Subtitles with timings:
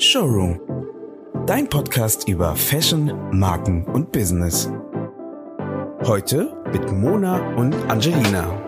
[0.00, 0.58] Showroom.
[1.46, 4.72] Dein Podcast über Fashion, Marken und Business.
[6.04, 8.59] Heute mit Mona und Angelina.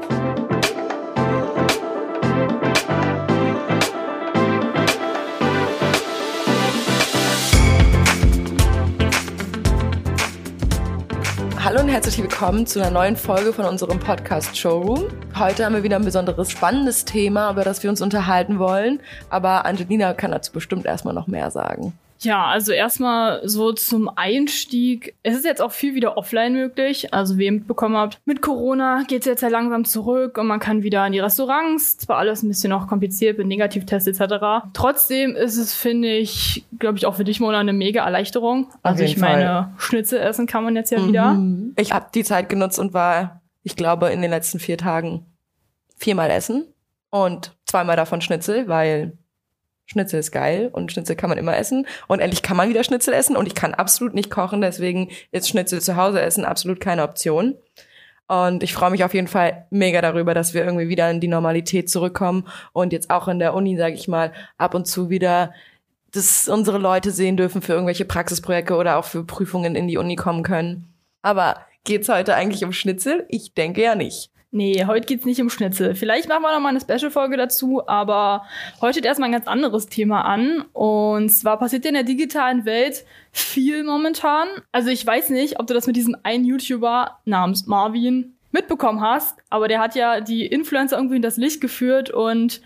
[11.92, 15.08] Herzlich willkommen zu einer neuen Folge von unserem Podcast Showroom.
[15.38, 18.98] Heute haben wir wieder ein besonderes spannendes Thema, über das wir uns unterhalten wollen.
[19.28, 21.92] Aber Angelina kann dazu bestimmt erstmal noch mehr sagen.
[22.22, 25.14] Ja, also erstmal so zum Einstieg.
[25.22, 27.12] Es ist jetzt auch viel wieder offline möglich.
[27.12, 30.60] Also wie ihr mitbekommen habt, mit Corona geht es jetzt ja langsam zurück und man
[30.60, 31.98] kann wieder in die Restaurants.
[31.98, 34.68] Zwar alles ein bisschen noch kompliziert mit Negativtests etc.
[34.72, 38.68] Trotzdem ist es, finde ich, glaube ich, auch für dich, Mona, eine mega Erleichterung.
[38.82, 39.72] Also ich meine, Fall.
[39.78, 41.08] Schnitzel essen kann man jetzt ja mhm.
[41.08, 41.38] wieder.
[41.76, 45.26] Ich habe die Zeit genutzt und war, ich glaube, in den letzten vier Tagen
[45.96, 46.66] viermal essen
[47.10, 49.18] und zweimal davon Schnitzel, weil
[49.92, 53.14] Schnitzel ist geil und Schnitzel kann man immer essen und endlich kann man wieder Schnitzel
[53.14, 57.02] essen und ich kann absolut nicht kochen, deswegen ist Schnitzel zu Hause essen absolut keine
[57.02, 57.54] Option.
[58.26, 61.28] Und ich freue mich auf jeden Fall mega darüber, dass wir irgendwie wieder in die
[61.28, 65.52] Normalität zurückkommen und jetzt auch in der Uni, sage ich mal, ab und zu wieder
[66.12, 70.14] dass unsere Leute sehen dürfen für irgendwelche Praxisprojekte oder auch für Prüfungen in die Uni
[70.14, 70.92] kommen können.
[71.22, 73.24] Aber geht's heute eigentlich um Schnitzel?
[73.28, 74.31] Ich denke ja nicht.
[74.54, 75.94] Nee, heute geht's nicht um Schnitzel.
[75.94, 78.44] Vielleicht machen wir noch mal eine Special-Folge dazu, aber
[78.82, 80.66] heute steht erstmal ein ganz anderes Thema an.
[80.74, 84.46] Und zwar passiert in der digitalen Welt viel momentan.
[84.70, 89.38] Also ich weiß nicht, ob du das mit diesem einen YouTuber namens Marvin mitbekommen hast,
[89.48, 92.60] aber der hat ja die Influencer irgendwie in das Licht geführt und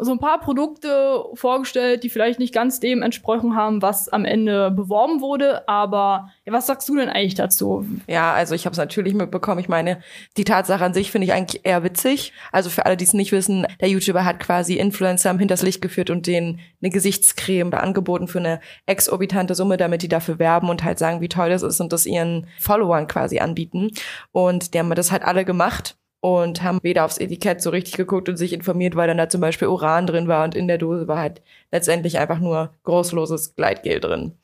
[0.00, 4.70] so ein paar Produkte vorgestellt, die vielleicht nicht ganz dem entsprochen haben, was am Ende
[4.70, 5.68] beworben wurde.
[5.68, 7.86] Aber ja, was sagst du denn eigentlich dazu?
[8.06, 9.60] Ja, also ich habe es natürlich mitbekommen.
[9.60, 10.00] Ich meine,
[10.36, 12.32] die Tatsache an sich finde ich eigentlich eher witzig.
[12.52, 16.10] Also für alle, die es nicht wissen, der YouTuber hat quasi Influencer hinters Licht geführt
[16.10, 20.98] und denen eine Gesichtscreme angeboten für eine exorbitante Summe, damit die dafür werben und halt
[20.98, 23.90] sagen, wie toll das ist und das ihren Followern quasi anbieten.
[24.32, 28.28] Und die haben das halt alle gemacht und haben weder aufs Etikett so richtig geguckt
[28.28, 31.08] und sich informiert, weil dann da zum Beispiel Uran drin war und in der Dose
[31.08, 31.42] war halt
[31.72, 34.34] letztendlich einfach nur großloses Gleitgel drin.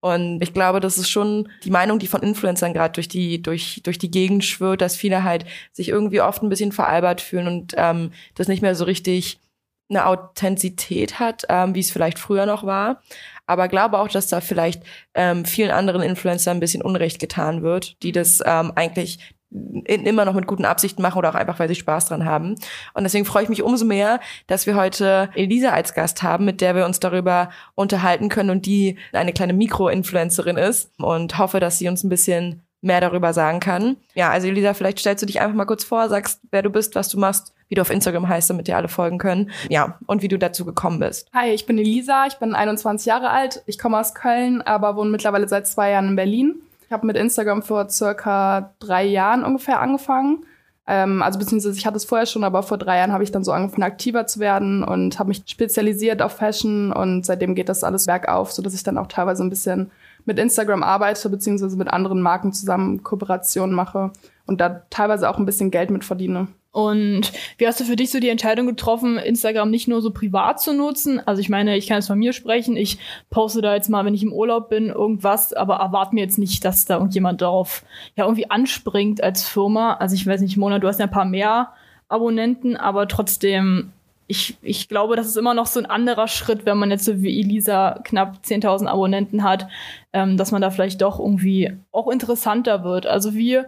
[0.00, 3.80] Und ich glaube, das ist schon die Meinung, die von Influencern gerade durch die, durch,
[3.82, 7.74] durch die Gegend schwirrt, dass viele halt sich irgendwie oft ein bisschen veralbert fühlen und
[7.76, 9.40] ähm, das nicht mehr so richtig
[9.88, 13.02] eine Authentizität hat, ähm, wie es vielleicht früher noch war.
[13.46, 14.82] Aber glaube auch, dass da vielleicht
[15.14, 20.34] ähm, vielen anderen Influencern ein bisschen Unrecht getan wird, die das ähm, eigentlich immer noch
[20.34, 22.56] mit guten Absichten machen oder auch einfach, weil sie Spaß dran haben.
[22.94, 26.60] Und deswegen freue ich mich umso mehr, dass wir heute Elisa als Gast haben, mit
[26.60, 31.78] der wir uns darüber unterhalten können und die eine kleine Mikro-Influencerin ist und hoffe, dass
[31.78, 33.96] sie uns ein bisschen mehr darüber sagen kann.
[34.14, 36.94] Ja, also Elisa, vielleicht stellst du dich einfach mal kurz vor, sagst, wer du bist,
[36.94, 39.50] was du machst, wie du auf Instagram heißt, damit dir alle folgen können.
[39.68, 41.28] Ja, und wie du dazu gekommen bist.
[41.34, 45.10] Hi, ich bin Elisa, ich bin 21 Jahre alt, ich komme aus Köln, aber wohne
[45.10, 46.62] mittlerweile seit zwei Jahren in Berlin.
[46.86, 50.46] Ich habe mit Instagram vor circa drei Jahren ungefähr angefangen.
[50.86, 53.42] Ähm, also beziehungsweise ich hatte es vorher schon, aber vor drei Jahren habe ich dann
[53.42, 57.82] so angefangen, aktiver zu werden und habe mich spezialisiert auf Fashion und seitdem geht das
[57.82, 59.90] alles bergauf, sodass ich dann auch teilweise ein bisschen
[60.24, 64.12] mit Instagram arbeite, beziehungsweise mit anderen Marken zusammen Kooperationen mache
[64.46, 66.48] und da teilweise auch ein bisschen Geld mit verdiene.
[66.76, 70.60] Und wie hast du für dich so die Entscheidung getroffen, Instagram nicht nur so privat
[70.60, 71.26] zu nutzen?
[71.26, 72.76] Also ich meine, ich kann jetzt von mir sprechen.
[72.76, 72.98] Ich
[73.30, 76.66] poste da jetzt mal, wenn ich im Urlaub bin, irgendwas, aber erwarte mir jetzt nicht,
[76.66, 77.82] dass da irgendjemand darauf
[78.14, 79.94] ja irgendwie anspringt als Firma.
[79.94, 81.72] Also ich weiß nicht, Mona, du hast ja ein paar mehr
[82.08, 83.92] Abonnenten, aber trotzdem,
[84.26, 87.22] ich, ich glaube, das ist immer noch so ein anderer Schritt, wenn man jetzt so
[87.22, 89.66] wie Elisa knapp 10.000 Abonnenten hat,
[90.12, 93.06] ähm, dass man da vielleicht doch irgendwie auch interessanter wird.
[93.06, 93.64] Also wir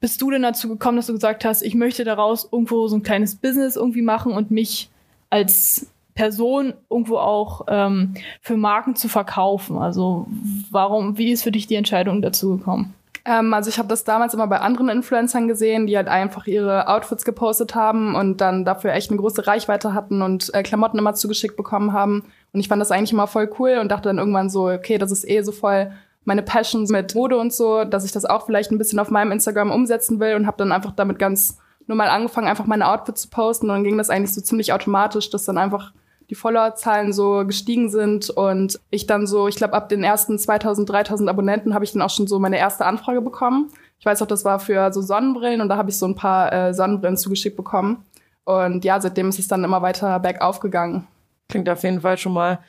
[0.00, 3.02] bist du denn dazu gekommen, dass du gesagt hast, ich möchte daraus irgendwo so ein
[3.02, 4.90] kleines Business irgendwie machen und mich
[5.28, 9.78] als Person irgendwo auch ähm, für Marken zu verkaufen?
[9.78, 10.26] Also
[10.70, 12.94] warum, wie ist für dich die Entscheidung dazu gekommen?
[13.26, 16.88] Ähm, also ich habe das damals immer bei anderen Influencern gesehen, die halt einfach ihre
[16.88, 21.14] Outfits gepostet haben und dann dafür echt eine große Reichweite hatten und äh, Klamotten immer
[21.14, 22.24] zugeschickt bekommen haben.
[22.52, 25.12] Und ich fand das eigentlich immer voll cool und dachte dann irgendwann so, okay, das
[25.12, 25.92] ist eh so voll
[26.30, 29.32] meine Passions mit Mode und so, dass ich das auch vielleicht ein bisschen auf meinem
[29.32, 33.30] Instagram umsetzen will und habe dann einfach damit ganz normal angefangen, einfach meine Outfits zu
[33.30, 35.92] posten und dann ging das eigentlich so ziemlich automatisch, dass dann einfach
[36.30, 40.88] die Followerzahlen so gestiegen sind und ich dann so, ich glaube ab den ersten 2000,
[40.88, 43.72] 3000 Abonnenten habe ich dann auch schon so meine erste Anfrage bekommen.
[43.98, 46.52] Ich weiß auch, das war für so Sonnenbrillen und da habe ich so ein paar
[46.52, 48.04] äh, Sonnenbrillen zugeschickt bekommen
[48.44, 51.08] und ja, seitdem ist es dann immer weiter bergauf gegangen.
[51.48, 52.60] Klingt auf jeden Fall schon mal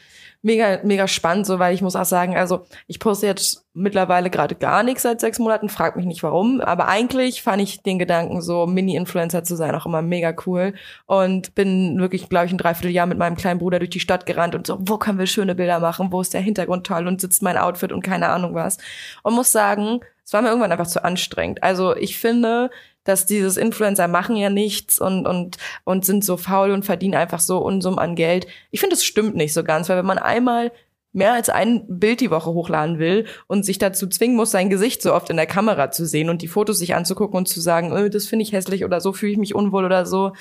[0.41, 4.55] mega, mega spannend, so, weil ich muss auch sagen, also ich poste jetzt mittlerweile gerade
[4.55, 8.41] gar nichts seit sechs Monaten, frag mich nicht warum, aber eigentlich fand ich den Gedanken,
[8.41, 10.73] so Mini-Influencer zu sein, auch immer mega cool
[11.05, 14.55] und bin wirklich, glaube ich, ein Dreivierteljahr mit meinem kleinen Bruder durch die Stadt gerannt
[14.55, 17.44] und so, wo können wir schöne Bilder machen, wo ist der Hintergrund toll und sitzt
[17.44, 18.77] mein Outfit und keine Ahnung was.
[19.23, 21.61] Und muss sagen, es war mir irgendwann einfach zu anstrengend.
[21.61, 22.69] Also ich finde,
[23.03, 27.39] dass dieses Influencer machen ja nichts und, und, und sind so faul und verdienen einfach
[27.39, 28.48] so Unsummen an Geld.
[28.69, 30.71] Ich finde, das stimmt nicht so ganz, weil wenn man einmal
[31.13, 35.01] mehr als ein Bild die Woche hochladen will und sich dazu zwingen muss, sein Gesicht
[35.01, 37.92] so oft in der Kamera zu sehen und die Fotos sich anzugucken und zu sagen,
[37.92, 40.33] öh, das finde ich hässlich oder so fühle ich mich unwohl oder so.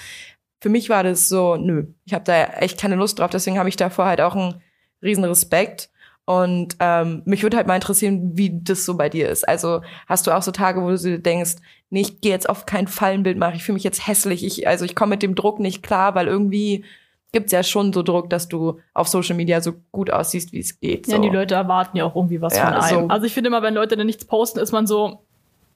[0.61, 3.69] Für mich war das so, nö, ich habe da echt keine Lust drauf, deswegen habe
[3.69, 4.63] ich davor halt auch einen
[5.03, 5.91] riesen Respekt.
[6.25, 9.49] Und ähm, mich würde halt mal interessieren, wie das so bei dir ist.
[9.49, 11.57] Also hast du auch so Tage, wo du denkst,
[11.91, 14.85] nee, ich gehe jetzt auf kein Fallenbild machen, ich fühle mich jetzt hässlich, ich, also
[14.85, 16.85] ich komme mit dem Druck nicht klar, weil irgendwie
[17.33, 20.81] gibt's ja schon so Druck, dass du auf Social Media so gut aussiehst, wie es
[20.81, 21.07] geht.
[21.07, 21.13] So.
[21.13, 23.01] Ja, die Leute erwarten ja auch irgendwie was Ja, von einem.
[23.03, 23.09] so.
[23.09, 25.21] Also ich finde immer, wenn Leute dann nichts posten, ist man so,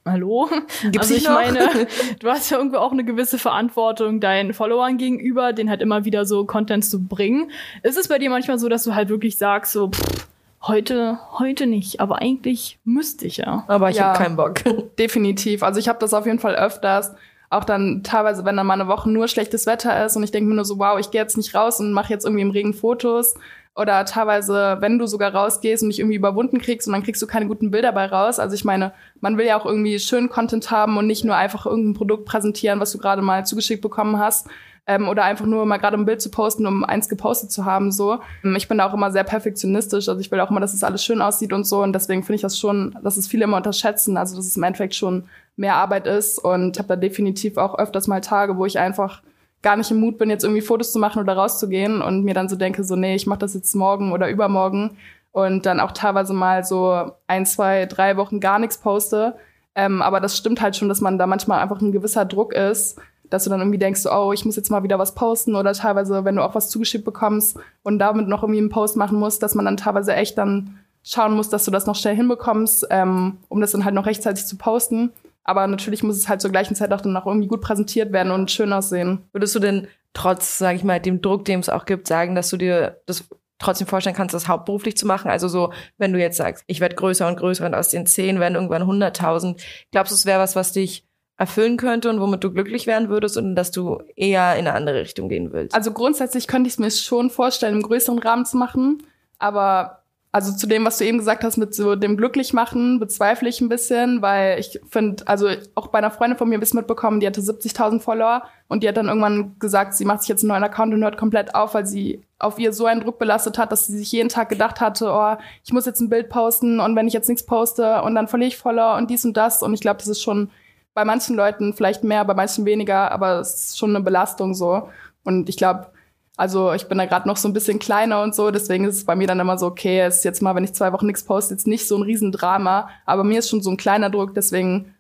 [0.04, 0.48] hallo?
[0.82, 1.34] Gibt's also ich noch?
[1.34, 1.86] meine,
[2.18, 6.24] du hast ja irgendwo auch eine gewisse Verantwortung deinen Followern gegenüber, den halt immer wieder
[6.26, 7.50] so Content zu bringen.
[7.82, 10.28] Ist es bei dir manchmal so, dass du halt wirklich sagst, so, pff,
[10.68, 13.64] heute, heute nicht, aber eigentlich müsste ich ja.
[13.68, 14.08] Aber ich Ja.
[14.08, 14.60] hab keinen Bock.
[14.98, 15.62] Definitiv.
[15.62, 17.12] Also ich habe das auf jeden Fall öfters.
[17.50, 20.48] Auch dann teilweise, wenn dann mal eine Woche nur schlechtes Wetter ist und ich denke
[20.48, 22.74] mir nur so, wow, ich gehe jetzt nicht raus und mache jetzt irgendwie im Regen
[22.74, 23.34] Fotos.
[23.76, 27.26] Oder teilweise, wenn du sogar rausgehst und dich irgendwie überwunden kriegst und dann kriegst du
[27.26, 28.38] keine guten Bilder bei raus.
[28.38, 31.66] Also ich meine, man will ja auch irgendwie schönen Content haben und nicht nur einfach
[31.66, 34.46] irgendein Produkt präsentieren, was du gerade mal zugeschickt bekommen hast.
[34.86, 37.90] Ähm, oder einfach nur mal gerade ein Bild zu posten, um eins gepostet zu haben.
[37.90, 40.08] So, Ähm, ich bin da auch immer sehr perfektionistisch.
[40.08, 41.82] Also ich will auch immer, dass es alles schön aussieht und so.
[41.82, 44.16] Und deswegen finde ich das schon, dass es viele immer unterschätzen.
[44.16, 45.24] Also dass es im Endeffekt schon
[45.56, 46.38] mehr Arbeit ist.
[46.38, 49.22] Und ich habe da definitiv auch öfters mal Tage, wo ich einfach
[49.62, 52.48] gar nicht im Mut bin, jetzt irgendwie Fotos zu machen oder rauszugehen und mir dann
[52.48, 54.98] so denke, so, nee, ich mache das jetzt morgen oder übermorgen
[55.32, 59.36] und dann auch teilweise mal so ein, zwei, drei Wochen gar nichts poste.
[59.74, 63.00] Ähm, aber das stimmt halt schon, dass man da manchmal einfach ein gewisser Druck ist,
[63.30, 66.24] dass du dann irgendwie denkst, oh, ich muss jetzt mal wieder was posten oder teilweise,
[66.24, 69.54] wenn du auch was zugeschickt bekommst und damit noch irgendwie einen Post machen musst, dass
[69.54, 73.60] man dann teilweise echt dann schauen muss, dass du das noch schnell hinbekommst, ähm, um
[73.60, 75.10] das dann halt noch rechtzeitig zu posten.
[75.44, 78.32] Aber natürlich muss es halt zur gleichen Zeit auch dann noch irgendwie gut präsentiert werden
[78.32, 79.22] und schön aussehen.
[79.32, 82.48] Würdest du denn trotz, sage ich mal, dem Druck, dem es auch gibt, sagen, dass
[82.48, 83.24] du dir das
[83.58, 85.30] trotzdem vorstellen kannst, das hauptberuflich zu machen?
[85.30, 88.40] Also so, wenn du jetzt sagst, ich werde größer und größer und aus den zehn
[88.40, 89.60] werden irgendwann 100.000,
[89.92, 91.04] glaubst du, es wäre was, was dich
[91.36, 95.00] erfüllen könnte und womit du glücklich werden würdest und dass du eher in eine andere
[95.00, 95.74] Richtung gehen willst?
[95.74, 99.02] Also grundsätzlich könnte ich es mir schon vorstellen, im größeren Rahmen zu machen.
[99.38, 100.04] Aber
[100.34, 103.68] also zu dem, was du eben gesagt hast, mit so dem Glücklichmachen, bezweifle ich ein
[103.68, 107.26] bisschen, weil ich finde, also auch bei einer Freundin von mir ein bisschen mitbekommen, die
[107.28, 110.64] hatte 70.000 Follower und die hat dann irgendwann gesagt, sie macht sich jetzt einen neuen
[110.64, 113.86] Account und hört komplett auf, weil sie auf ihr so einen Druck belastet hat, dass
[113.86, 117.06] sie sich jeden Tag gedacht hatte, oh, ich muss jetzt ein Bild posten und wenn
[117.06, 119.62] ich jetzt nichts poste und dann verliere ich Follower und dies und das.
[119.62, 120.50] Und ich glaube, das ist schon
[120.94, 124.88] bei manchen Leuten vielleicht mehr, bei manchen weniger, aber es ist schon eine Belastung so.
[125.24, 125.88] Und ich glaube,
[126.36, 129.04] also ich bin da gerade noch so ein bisschen kleiner und so, deswegen ist es
[129.04, 131.24] bei mir dann immer so, okay, es ist jetzt mal, wenn ich zwei Wochen nichts
[131.24, 134.94] poste, jetzt nicht so ein Riesendrama, aber mir ist schon so ein kleiner Druck, deswegen,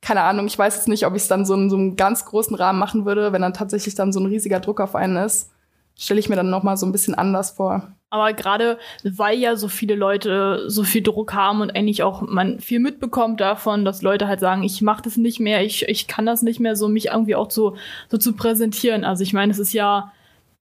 [0.00, 2.24] keine Ahnung, ich weiß jetzt nicht, ob ich es dann so in so einem ganz
[2.24, 5.50] großen Rahmen machen würde, wenn dann tatsächlich dann so ein riesiger Druck auf einen ist,
[5.98, 7.92] stelle ich mir dann noch mal so ein bisschen anders vor.
[8.14, 12.60] Aber gerade weil ja so viele Leute so viel Druck haben und eigentlich auch man
[12.60, 16.24] viel mitbekommt davon, dass Leute halt sagen, ich mache das nicht mehr, ich, ich kann
[16.24, 17.76] das nicht mehr so, mich irgendwie auch so,
[18.08, 19.04] so zu präsentieren.
[19.04, 20.12] Also ich meine, es ist ja,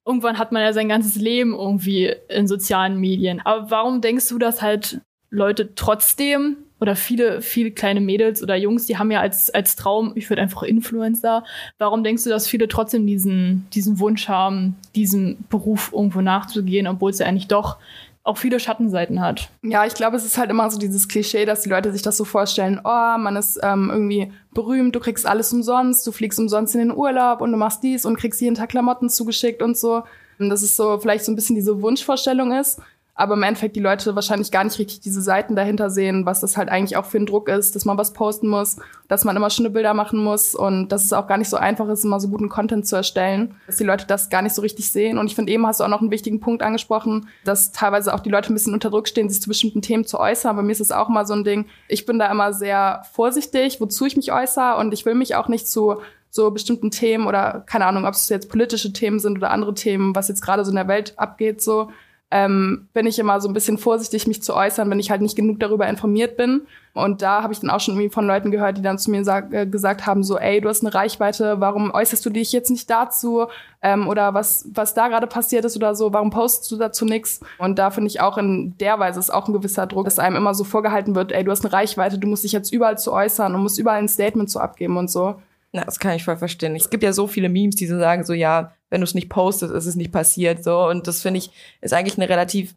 [0.04, 3.40] irgendwann hat man ja sein ganzes Leben irgendwie in sozialen Medien.
[3.46, 8.88] Aber warum denkst du, dass halt Leute trotzdem oder viele, viele kleine Mädels oder Jungs,
[8.88, 11.46] die haben ja als, als Traum, ich würde einfach Influencer.
[11.78, 17.12] Warum denkst du, dass viele trotzdem diesen, diesen Wunsch haben, diesem Beruf irgendwo nachzugehen, obwohl
[17.12, 17.78] es ja eigentlich doch
[18.26, 19.50] auch viele Schattenseiten hat?
[19.62, 22.18] Ja, ich glaube, es ist halt immer so dieses Klischee, dass die Leute sich das
[22.18, 26.76] so vorstellen, oh, man ist ähm, irgendwie berühmt, du kriegst alles umsonst, du fliegst umsonst
[26.76, 30.04] in den Urlaub und du machst dies und kriegst jeden Tag Klamotten zugeschickt und so.
[30.38, 32.82] Und das ist so vielleicht so ein bisschen diese Wunschvorstellung ist.
[33.16, 36.58] Aber im Endeffekt die Leute wahrscheinlich gar nicht richtig diese Seiten dahinter sehen, was das
[36.58, 38.78] halt eigentlich auch für ein Druck ist, dass man was posten muss,
[39.08, 41.88] dass man immer schöne Bilder machen muss und dass es auch gar nicht so einfach
[41.90, 44.90] ist, immer so guten Content zu erstellen, dass die Leute das gar nicht so richtig
[44.90, 45.20] sehen.
[45.20, 48.20] Und ich finde, eben hast du auch noch einen wichtigen Punkt angesprochen, dass teilweise auch
[48.20, 50.56] die Leute ein bisschen unter Druck stehen, sich zu bestimmten Themen zu äußern.
[50.56, 53.80] Bei mir ist es auch mal so ein Ding, ich bin da immer sehr vorsichtig,
[53.80, 55.98] wozu ich mich äußere und ich will mich auch nicht zu
[56.32, 60.16] so bestimmten Themen oder keine Ahnung, ob es jetzt politische Themen sind oder andere Themen,
[60.16, 61.92] was jetzt gerade so in der Welt abgeht, so
[62.34, 65.36] ähm, bin ich immer so ein bisschen vorsichtig, mich zu äußern, wenn ich halt nicht
[65.36, 66.62] genug darüber informiert bin.
[66.96, 69.24] Und da habe ich dann auch schon irgendwie von Leuten gehört, die dann zu mir
[69.24, 72.72] sag, äh, gesagt haben, so, ey, du hast eine Reichweite, warum äußerst du dich jetzt
[72.72, 73.46] nicht dazu?
[73.84, 77.40] Ähm, oder was, was da gerade passiert ist oder so, warum postest du dazu nichts?
[77.60, 80.36] Und da finde ich auch in der Weise ist auch ein gewisser Druck, dass einem
[80.36, 83.14] immer so vorgehalten wird, ey, du hast eine Reichweite, du musst dich jetzt überall zu
[83.14, 85.36] äußern und musst überall ein Statement zu abgeben und so.
[85.76, 86.76] Na, das kann ich voll verstehen.
[86.76, 89.30] Es gibt ja so viele Memes, die so sagen, so ja, wenn du es nicht
[89.30, 90.64] postest, ist es nicht passiert.
[90.64, 90.88] So.
[90.88, 91.50] Und das finde ich,
[91.82, 92.76] ist eigentlich eine relativ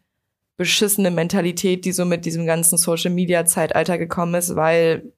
[0.57, 5.13] beschissene Mentalität, die so mit diesem ganzen Social Media Zeitalter gekommen ist, weil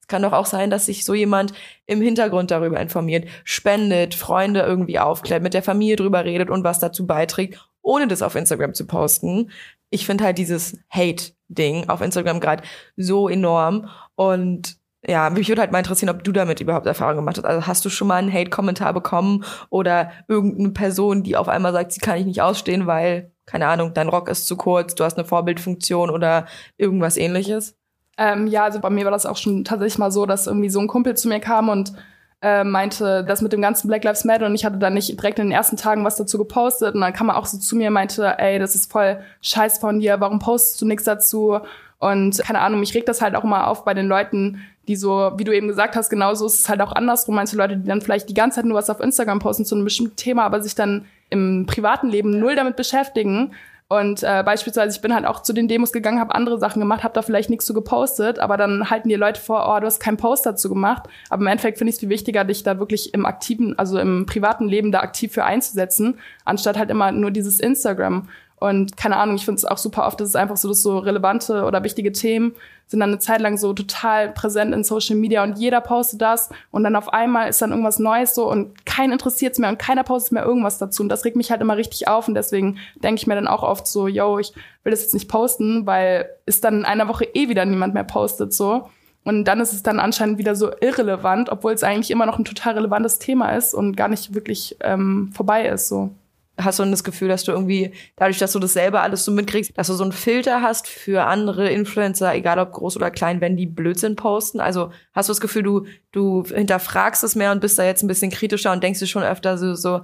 [0.00, 1.54] es kann doch auch sein, dass sich so jemand
[1.86, 6.80] im Hintergrund darüber informiert, spendet, Freunde irgendwie aufklärt, mit der Familie drüber redet und was
[6.80, 9.50] dazu beiträgt, ohne das auf Instagram zu posten.
[9.88, 12.62] Ich finde halt dieses Hate-Ding auf Instagram gerade
[12.96, 17.38] so enorm und ja, mich würde halt mal interessieren, ob du damit überhaupt Erfahrung gemacht
[17.38, 17.44] hast.
[17.44, 21.92] Also hast du schon mal einen Hate-Kommentar bekommen oder irgendeine Person, die auf einmal sagt,
[21.92, 25.18] sie kann ich nicht ausstehen, weil, keine Ahnung, dein Rock ist zu kurz, du hast
[25.18, 27.76] eine Vorbildfunktion oder irgendwas ähnliches?
[28.16, 30.78] Ähm, ja, also bei mir war das auch schon tatsächlich mal so, dass irgendwie so
[30.78, 31.92] ein Kumpel zu mir kam und
[32.40, 35.38] äh, meinte, das mit dem ganzen Black Lives Matter und ich hatte dann nicht direkt
[35.38, 37.88] in den ersten Tagen was dazu gepostet und dann kam er auch so zu mir
[37.88, 41.58] und meinte, ey, das ist voll scheiß von dir, warum postest du nichts dazu?
[42.02, 45.30] Und keine Ahnung, mich regt das halt auch immer auf bei den Leuten, die so,
[45.36, 47.36] wie du eben gesagt hast, genauso ist es halt auch andersrum.
[47.36, 49.84] Manche Leute, die dann vielleicht die ganze Zeit nur was auf Instagram posten zu einem
[49.84, 53.52] bestimmten Thema, aber sich dann im privaten Leben null damit beschäftigen.
[53.86, 57.04] Und äh, beispielsweise, ich bin halt auch zu den Demos gegangen, habe andere Sachen gemacht,
[57.04, 60.00] habe da vielleicht nichts zu gepostet, aber dann halten die Leute vor, oh, du hast
[60.00, 61.04] keinen Post dazu gemacht.
[61.30, 64.26] Aber im Endeffekt finde ich es viel wichtiger, dich da wirklich im aktiven, also im
[64.26, 68.28] privaten Leben da aktiv für einzusetzen, anstatt halt immer nur dieses Instagram.
[68.62, 70.98] Und keine Ahnung, ich finde es auch super oft, dass es einfach so, dass so
[70.98, 72.54] relevante oder wichtige Themen
[72.86, 76.50] sind dann eine Zeit lang so total präsent in Social Media und jeder postet das
[76.70, 79.78] und dann auf einmal ist dann irgendwas Neues so und kein interessiert es mehr und
[79.78, 82.78] keiner postet mehr irgendwas dazu und das regt mich halt immer richtig auf und deswegen
[83.02, 84.52] denke ich mir dann auch oft so, yo, ich
[84.84, 88.04] will das jetzt nicht posten, weil es dann in einer Woche eh wieder niemand mehr
[88.04, 88.88] postet so.
[89.24, 92.44] Und dann ist es dann anscheinend wieder so irrelevant, obwohl es eigentlich immer noch ein
[92.44, 96.10] total relevantes Thema ist und gar nicht wirklich ähm, vorbei ist so
[96.58, 99.76] hast du das Gefühl, dass du irgendwie, dadurch, dass du das selber alles so mitkriegst,
[99.76, 103.56] dass du so einen Filter hast für andere Influencer, egal ob groß oder klein, wenn
[103.56, 104.60] die Blödsinn posten?
[104.60, 108.08] Also hast du das Gefühl, du, du hinterfragst es mehr und bist da jetzt ein
[108.08, 110.02] bisschen kritischer und denkst dir schon öfter so, so,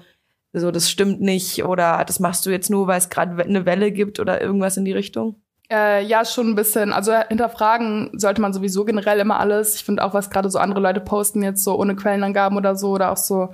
[0.53, 3.93] so, das stimmt nicht oder das machst du jetzt nur, weil es gerade eine Welle
[3.93, 5.37] gibt oder irgendwas in die Richtung?
[5.71, 6.95] Äh, ja, schon ein bisschen.
[6.95, 9.75] Also hinterfragen sollte man sowieso generell immer alles.
[9.75, 12.93] Ich finde auch, was gerade so andere Leute posten, jetzt so ohne Quellenangaben oder so
[12.93, 13.51] oder auch so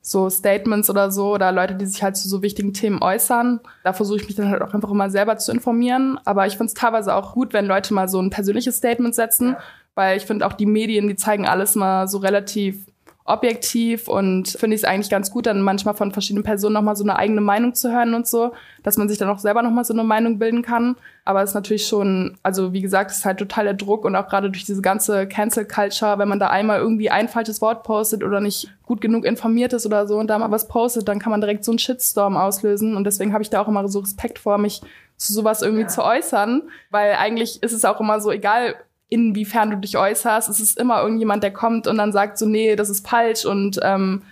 [0.00, 3.60] so Statements oder so oder Leute, die sich halt zu so wichtigen Themen äußern.
[3.84, 6.18] Da versuche ich mich dann halt auch einfach immer selber zu informieren.
[6.24, 9.56] Aber ich finde es teilweise auch gut, wenn Leute mal so ein persönliches Statement setzen,
[9.94, 12.86] weil ich finde auch die Medien, die zeigen alles mal so relativ
[13.28, 17.04] objektiv und finde ich es eigentlich ganz gut, dann manchmal von verschiedenen Personen nochmal so
[17.04, 19.92] eine eigene Meinung zu hören und so, dass man sich dann auch selber nochmal so
[19.92, 20.96] eine Meinung bilden kann.
[21.24, 24.16] Aber es ist natürlich schon, also wie gesagt, es ist halt total der Druck und
[24.16, 27.82] auch gerade durch diese ganze Cancel Culture, wenn man da einmal irgendwie ein falsches Wort
[27.82, 31.18] postet oder nicht gut genug informiert ist oder so und da mal was postet, dann
[31.18, 34.00] kann man direkt so einen Shitstorm auslösen und deswegen habe ich da auch immer so
[34.00, 34.80] Respekt vor, mich
[35.18, 35.88] zu sowas irgendwie ja.
[35.88, 38.76] zu äußern, weil eigentlich ist es auch immer so, egal
[39.08, 40.48] inwiefern du dich äußerst.
[40.48, 43.80] Es ist immer irgendjemand, der kommt und dann sagt so, nee, das ist falsch und
[43.82, 44.22] ähm,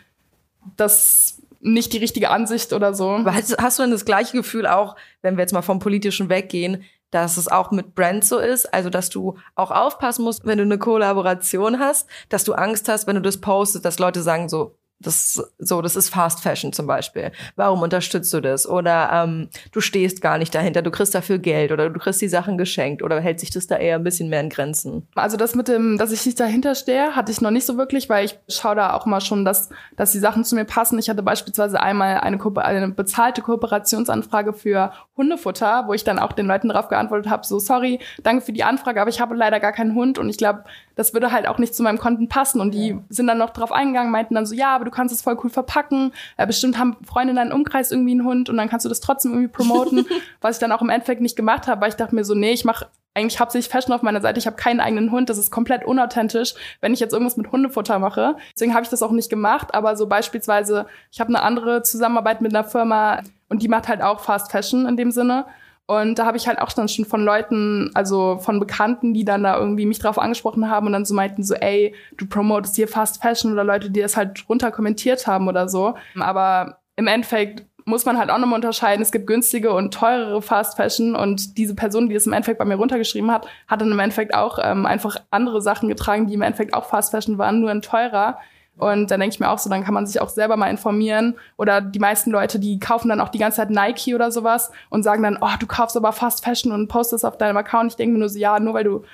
[0.76, 3.24] das nicht die richtige Ansicht oder so.
[3.24, 6.84] Hast, hast du denn das gleiche Gefühl auch, wenn wir jetzt mal vom Politischen weggehen,
[7.10, 10.64] dass es auch mit Brands so ist, also dass du auch aufpassen musst, wenn du
[10.64, 14.74] eine Kollaboration hast, dass du Angst hast, wenn du das postest, dass Leute sagen so,
[14.98, 17.30] das so, das ist Fast Fashion zum Beispiel.
[17.54, 18.66] Warum unterstützt du das?
[18.66, 22.28] Oder ähm, du stehst gar nicht dahinter, du kriegst dafür Geld oder du kriegst die
[22.28, 25.06] Sachen geschenkt oder hält sich das da eher ein bisschen mehr in Grenzen?
[25.14, 28.08] Also das mit dem, dass ich nicht dahinter stehe, hatte ich noch nicht so wirklich,
[28.08, 30.98] weil ich schaue da auch mal schon, dass, dass die Sachen zu mir passen.
[30.98, 36.32] Ich hatte beispielsweise einmal eine, Ko eine bezahlte Kooperationsanfrage für Hundefutter, wo ich dann auch
[36.32, 39.60] den Leuten darauf geantwortet habe, so sorry, danke für die Anfrage, aber ich habe leider
[39.60, 40.64] gar keinen Hund und ich glaube,
[40.96, 42.60] das würde halt auch nicht zu meinem Konten passen.
[42.60, 42.98] Und die ja.
[43.08, 45.50] sind dann noch drauf eingegangen, meinten dann so, ja, aber du kannst es voll cool
[45.50, 46.12] verpacken.
[46.36, 49.00] Äh, bestimmt haben Freunde in deinem Umkreis irgendwie einen Hund und dann kannst du das
[49.00, 50.06] trotzdem irgendwie promoten.
[50.40, 52.52] was ich dann auch im Endeffekt nicht gemacht habe, weil ich dachte mir so, nee,
[52.52, 54.38] ich mache eigentlich hauptsächlich Fashion auf meiner Seite.
[54.38, 55.30] Ich habe keinen eigenen Hund.
[55.30, 58.36] Das ist komplett unauthentisch, wenn ich jetzt irgendwas mit Hundefutter mache.
[58.54, 59.74] Deswegen habe ich das auch nicht gemacht.
[59.74, 64.02] Aber so beispielsweise, ich habe eine andere Zusammenarbeit mit einer Firma und die macht halt
[64.02, 65.46] auch Fast Fashion in dem Sinne.
[65.86, 69.44] Und da habe ich halt auch dann schon von Leuten, also von Bekannten, die dann
[69.44, 72.88] da irgendwie mich drauf angesprochen haben und dann so meinten so, ey, du promotest hier
[72.88, 75.94] Fast Fashion oder Leute, die das halt runter kommentiert haben oder so.
[76.18, 79.00] Aber im Endeffekt muss man halt auch nochmal unterscheiden.
[79.00, 82.64] Es gibt günstige und teurere Fast Fashion und diese Person, die das im Endeffekt bei
[82.64, 86.42] mir runtergeschrieben hat, hat dann im Endeffekt auch ähm, einfach andere Sachen getragen, die im
[86.42, 88.38] Endeffekt auch Fast Fashion waren, nur in teurer.
[88.78, 91.34] Und dann denke ich mir auch so, dann kann man sich auch selber mal informieren.
[91.56, 95.02] Oder die meisten Leute, die kaufen dann auch die ganze Zeit Nike oder sowas und
[95.02, 97.92] sagen dann, oh, du kaufst aber Fast Fashion und postest auf deinem Account.
[97.92, 99.04] Ich denke mir nur so, ja, nur weil du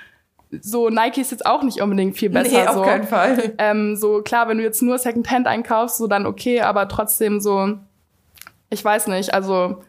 [0.61, 2.61] so Nike ist jetzt auch nicht unbedingt viel besser.
[2.61, 2.81] Nee, auf so.
[2.83, 3.53] keinen Fall.
[3.57, 7.77] Ähm, so klar, wenn du jetzt nur Secondhand einkaufst, so dann okay, aber trotzdem so,
[8.69, 9.81] ich weiß nicht, also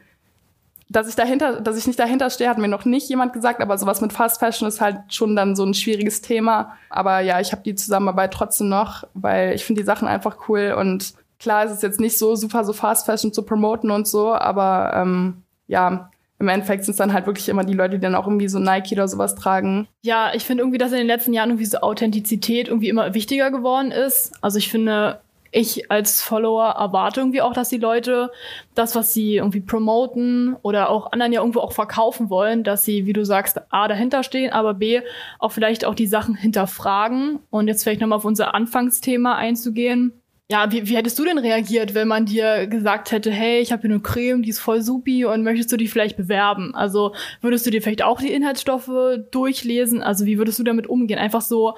[0.88, 3.78] dass ich dahinter, dass ich nicht dahinter stehe, hat mir noch nicht jemand gesagt, aber
[3.78, 6.76] sowas mit Fast Fashion ist halt schon dann so ein schwieriges Thema.
[6.90, 10.74] Aber ja, ich habe die Zusammenarbeit trotzdem noch, weil ich finde die Sachen einfach cool
[10.78, 14.34] und klar ist es jetzt nicht so super, so Fast Fashion zu promoten und so,
[14.34, 18.14] aber ähm, ja, im Endeffekt sind es dann halt wirklich immer die Leute, die dann
[18.14, 19.86] auch irgendwie so Nike oder sowas tragen.
[20.02, 23.50] Ja, ich finde irgendwie, dass in den letzten Jahren irgendwie so Authentizität irgendwie immer wichtiger
[23.50, 24.32] geworden ist.
[24.42, 25.20] Also ich finde,
[25.54, 28.32] ich als Follower erwarte irgendwie auch, dass die Leute
[28.74, 33.06] das, was sie irgendwie promoten oder auch anderen ja irgendwo auch verkaufen wollen, dass sie,
[33.06, 35.00] wie du sagst, A, dahinter stehen, aber B,
[35.38, 37.38] auch vielleicht auch die Sachen hinterfragen.
[37.50, 40.12] Und jetzt vielleicht nochmal auf unser Anfangsthema einzugehen.
[40.50, 43.82] Ja, wie, wie hättest du denn reagiert, wenn man dir gesagt hätte, hey, ich habe
[43.82, 46.74] hier eine Creme, die ist voll supi und möchtest du die vielleicht bewerben?
[46.74, 48.90] Also würdest du dir vielleicht auch die Inhaltsstoffe
[49.30, 50.02] durchlesen?
[50.02, 51.18] Also wie würdest du damit umgehen?
[51.18, 51.74] Einfach so,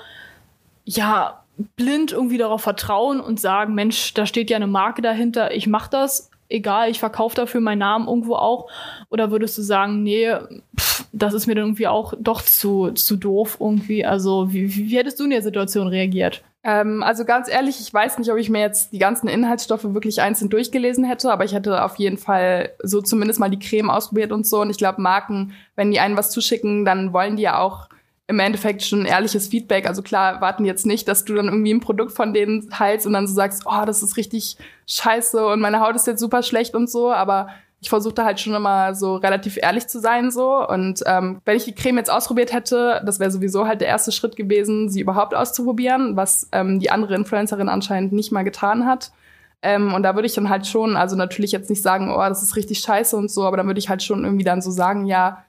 [0.84, 1.44] ja,
[1.76, 5.88] blind irgendwie darauf vertrauen und sagen, Mensch, da steht ja eine Marke dahinter, ich mach
[5.88, 8.68] das, egal, ich verkaufe dafür meinen Namen irgendwo auch?
[9.10, 10.32] Oder würdest du sagen, nee,
[10.78, 14.04] pff, das ist mir dann irgendwie auch doch zu, zu doof irgendwie?
[14.04, 16.42] Also wie, wie, wie hättest du in der Situation reagiert?
[16.62, 20.20] Ähm, also ganz ehrlich, ich weiß nicht, ob ich mir jetzt die ganzen Inhaltsstoffe wirklich
[20.20, 24.32] einzeln durchgelesen hätte, aber ich hätte auf jeden Fall so zumindest mal die Creme ausprobiert
[24.32, 24.60] und so.
[24.60, 27.88] Und ich glaube, Marken, wenn die einen was zuschicken, dann wollen die ja auch
[28.28, 29.86] im Endeffekt schon ein ehrliches Feedback.
[29.86, 33.12] Also klar, warten jetzt nicht, dass du dann irgendwie ein Produkt von denen heilst und
[33.12, 34.56] dann so sagst, oh, das ist richtig
[34.86, 37.48] scheiße und meine Haut ist jetzt super schlecht und so, aber
[37.80, 41.64] ich versuchte halt schon immer so relativ ehrlich zu sein so und ähm, wenn ich
[41.64, 45.34] die Creme jetzt ausprobiert hätte, das wäre sowieso halt der erste Schritt gewesen, sie überhaupt
[45.34, 49.12] auszuprobieren, was ähm, die andere Influencerin anscheinend nicht mal getan hat.
[49.62, 52.42] Ähm, und da würde ich dann halt schon, also natürlich jetzt nicht sagen, oh, das
[52.42, 55.06] ist richtig scheiße und so, aber dann würde ich halt schon irgendwie dann so sagen,
[55.06, 55.44] ja,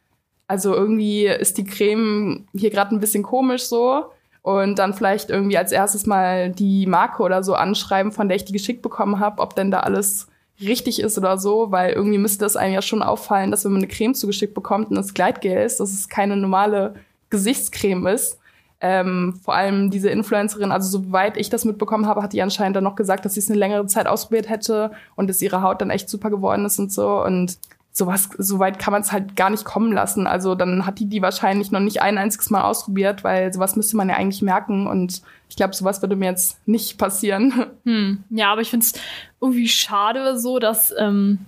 [0.47, 4.05] also irgendwie ist die Creme hier gerade ein bisschen komisch so.
[4.41, 8.45] Und dann vielleicht irgendwie als erstes mal die Marke oder so anschreiben, von der ich
[8.45, 10.27] die geschickt bekommen habe, ob denn da alles
[10.61, 13.81] richtig ist oder so, weil irgendwie müsste das einem ja schon auffallen, dass wenn man
[13.81, 16.95] eine Creme zugeschickt bekommt und das Gleitgel ist, dass es keine normale
[17.29, 18.39] Gesichtscreme ist.
[18.79, 22.83] Ähm, vor allem diese Influencerin, also soweit ich das mitbekommen habe, hat die anscheinend dann
[22.83, 25.89] noch gesagt, dass sie es eine längere Zeit ausprobiert hätte und dass ihre Haut dann
[25.89, 27.23] echt super geworden ist und so.
[27.23, 27.57] Und
[27.97, 30.27] sowas, so weit kann man es halt gar nicht kommen lassen.
[30.27, 33.97] Also dann hat die die wahrscheinlich noch nicht ein einziges Mal ausprobiert, weil sowas müsste
[33.97, 37.53] man ja eigentlich merken und ich glaube, sowas würde mir jetzt nicht passieren.
[37.85, 38.23] Hm.
[38.29, 38.93] Ja, aber ich finde es
[39.39, 41.39] irgendwie schade so, dass ähm,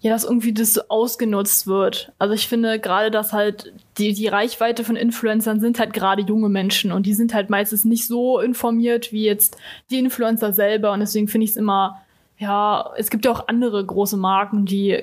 [0.00, 2.12] ja, dass irgendwie das so ausgenutzt wird.
[2.18, 6.48] Also ich finde gerade, dass halt die, die Reichweite von Influencern sind halt gerade junge
[6.48, 9.58] Menschen und die sind halt meistens nicht so informiert wie jetzt
[9.90, 12.02] die Influencer selber und deswegen finde ich es immer
[12.40, 14.98] ja, es gibt ja auch andere große Marken, die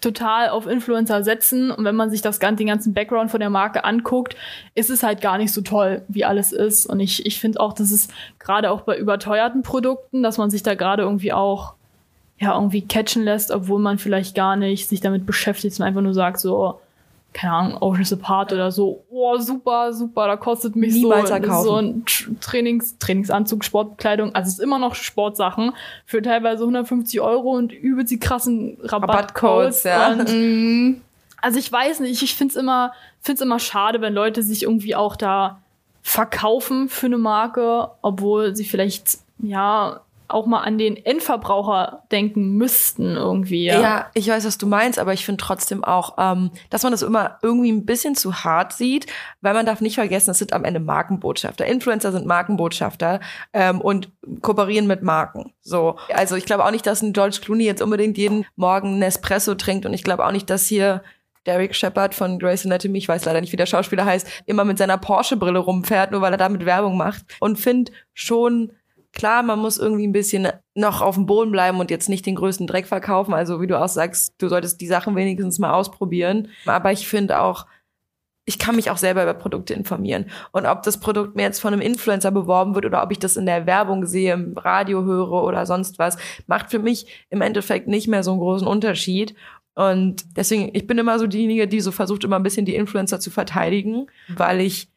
[0.00, 1.70] total auf Influencer setzen.
[1.70, 4.34] Und wenn man sich das, den ganzen Background von der Marke anguckt,
[4.74, 6.86] ist es halt gar nicht so toll, wie alles ist.
[6.86, 10.62] Und ich, ich finde auch, dass es gerade auch bei überteuerten Produkten, dass man sich
[10.62, 11.74] da gerade irgendwie auch
[12.38, 16.14] ja irgendwie catchen lässt, obwohl man vielleicht gar nicht sich damit beschäftigt, man einfach nur
[16.14, 16.80] sagt so,
[17.32, 21.64] keine Ahnung, Ocean's Apart oder so, oh, super, super, da kostet mich Niemals so, erkaufen.
[21.64, 22.04] so ein
[22.40, 25.72] Trainings, Trainingsanzug, Sportkleidung, also es ist immer noch Sportsachen
[26.06, 29.84] für teilweise 150 Euro und übelst die krassen Rabattcodes.
[29.84, 30.12] Rabattcodes, ja.
[30.12, 31.02] Und,
[31.40, 35.16] also ich weiß nicht, ich find's immer, find's immer schade, wenn Leute sich irgendwie auch
[35.16, 35.60] da
[36.02, 43.16] verkaufen für eine Marke, obwohl sie vielleicht, ja, auch mal an den Endverbraucher denken müssten
[43.16, 43.64] irgendwie.
[43.66, 43.80] Ja.
[43.80, 47.02] Ja, ich weiß, was du meinst, aber ich finde trotzdem auch, ähm, dass man das
[47.02, 49.06] immer irgendwie ein bisschen zu hart sieht,
[49.40, 51.66] weil man darf nicht vergessen, es sind am Ende Markenbotschafter.
[51.66, 53.20] Influencer sind Markenbotschafter
[53.52, 55.52] ähm, und kooperieren mit Marken.
[55.60, 59.54] So, also ich glaube auch nicht, dass ein George Clooney jetzt unbedingt jeden Morgen Nespresso
[59.54, 61.02] trinkt und ich glaube auch nicht, dass hier
[61.46, 64.78] Derek Shepard von Grey's Anatomy, ich weiß leider nicht, wie der Schauspieler heißt, immer mit
[64.78, 67.24] seiner Porsche-Brille rumfährt, nur weil er damit Werbung macht.
[67.40, 68.72] Und finde schon,
[69.12, 72.36] klar, man muss irgendwie ein bisschen noch auf dem Boden bleiben und jetzt nicht den
[72.36, 73.34] größten Dreck verkaufen.
[73.34, 76.48] Also wie du auch sagst, du solltest die Sachen wenigstens mal ausprobieren.
[76.66, 77.66] Aber ich finde auch,
[78.44, 80.26] ich kann mich auch selber über Produkte informieren.
[80.52, 83.36] Und ob das Produkt mir jetzt von einem Influencer beworben wird oder ob ich das
[83.36, 87.86] in der Werbung sehe, im Radio höre oder sonst was, macht für mich im Endeffekt
[87.86, 89.34] nicht mehr so einen großen Unterschied.
[89.74, 93.20] Und deswegen, ich bin immer so diejenige, die so versucht, immer ein bisschen die Influencer
[93.20, 94.88] zu verteidigen, weil ich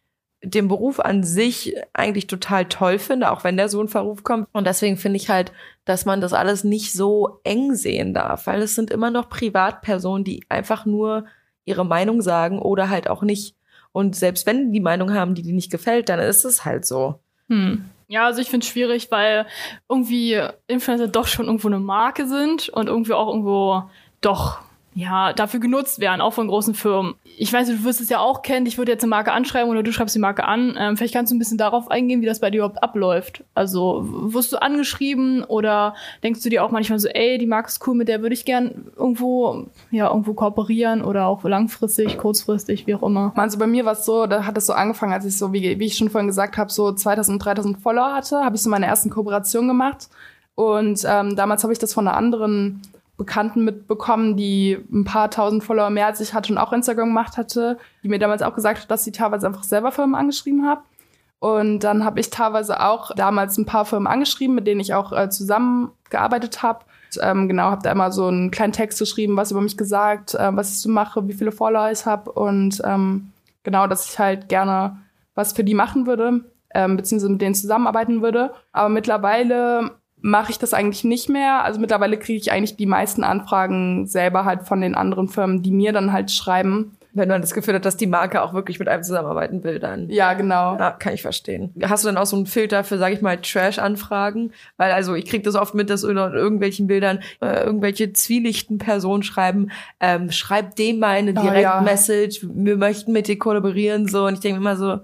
[0.44, 4.48] den Beruf an sich eigentlich total toll finde, auch wenn der so in Verruf kommt.
[4.52, 5.54] Und deswegen finde ich halt,
[5.86, 10.24] dass man das alles nicht so eng sehen darf, weil es sind immer noch Privatpersonen,
[10.24, 11.26] die einfach nur
[11.66, 13.56] ihre Meinung sagen oder halt auch nicht.
[13.94, 16.86] Und selbst wenn die die Meinung haben, die dir nicht gefällt, dann ist es halt
[16.86, 17.20] so.
[17.48, 17.86] Hm.
[18.10, 19.46] Ja, also ich finde es schwierig, weil
[19.88, 23.84] irgendwie Influencer doch schon irgendwo eine Marke sind und irgendwie auch irgendwo
[24.22, 24.60] doch
[24.96, 27.16] ja, dafür genutzt werden, auch von großen Firmen.
[27.38, 29.82] Ich weiß, du wirst es ja auch kennen, ich würde jetzt eine Marke anschreiben oder
[29.82, 30.76] du schreibst die Marke an.
[30.78, 33.44] Ähm, vielleicht kannst du ein bisschen darauf eingehen, wie das bei dir überhaupt abläuft.
[33.56, 37.86] Also, wirst du angeschrieben oder denkst du dir auch manchmal so, ey, die Marke ist
[37.88, 42.94] cool, mit der würde ich gern irgendwo, ja, irgendwo kooperieren oder auch langfristig, kurzfristig, wie
[42.94, 43.34] auch immer.
[43.36, 45.80] Also bei mir war es so, da hat es so angefangen, als ich so, wie,
[45.80, 48.86] wie ich schon vorhin gesagt habe, so 2000, 3000 Follower hatte, habe ich so meine
[48.86, 50.10] ersten Kooperationen gemacht.
[50.56, 52.82] Und ähm, damals habe ich das von einer anderen
[53.18, 57.38] Bekannten mitbekommen, die ein paar tausend Follower mehr als ich hatte und auch Instagram gemacht
[57.38, 60.80] hatte, die mir damals auch gesagt hat, dass sie teilweise einfach selber Firmen angeschrieben hat.
[61.40, 65.12] Und dann habe ich teilweise auch damals ein paar Firmen angeschrieben, mit denen ich auch
[65.12, 66.86] äh, zusammengearbeitet habe.
[67.22, 70.56] Ähm, genau, habe da immer so einen kleinen Text geschrieben, was über mich gesagt, äh,
[70.56, 73.32] was ich so mache, wie viele Follower ich habe und ähm,
[73.64, 74.98] genau, dass ich halt gerne
[75.36, 78.54] was für die machen würde, ähm, beziehungsweise mit denen zusammenarbeiten würde.
[78.72, 79.92] Aber mittlerweile
[80.26, 81.66] mache ich das eigentlich nicht mehr.
[81.66, 85.72] Also mittlerweile kriege ich eigentlich die meisten Anfragen selber halt von den anderen Firmen, die
[85.72, 86.98] mir dann halt schreiben.
[87.12, 90.10] Wenn man das Gefühl hat, dass die Marke auch wirklich mit einem zusammenarbeiten will, dann.
[90.10, 90.78] Ja, genau.
[90.78, 91.76] Ja, kann ich verstehen.
[91.84, 94.54] Hast du dann auch so einen Filter für, sage ich mal, Trash-Anfragen?
[94.78, 99.24] Weil also ich kriege das oft mit, dass in irgendwelchen Bildern äh, irgendwelche zwielichten Personen
[99.24, 102.66] schreiben, ähm, schreib dem mal eine Direct-Message, oh, ja.
[102.66, 104.26] wir möchten mit dir kollaborieren, so.
[104.26, 105.00] Und ich denke immer so,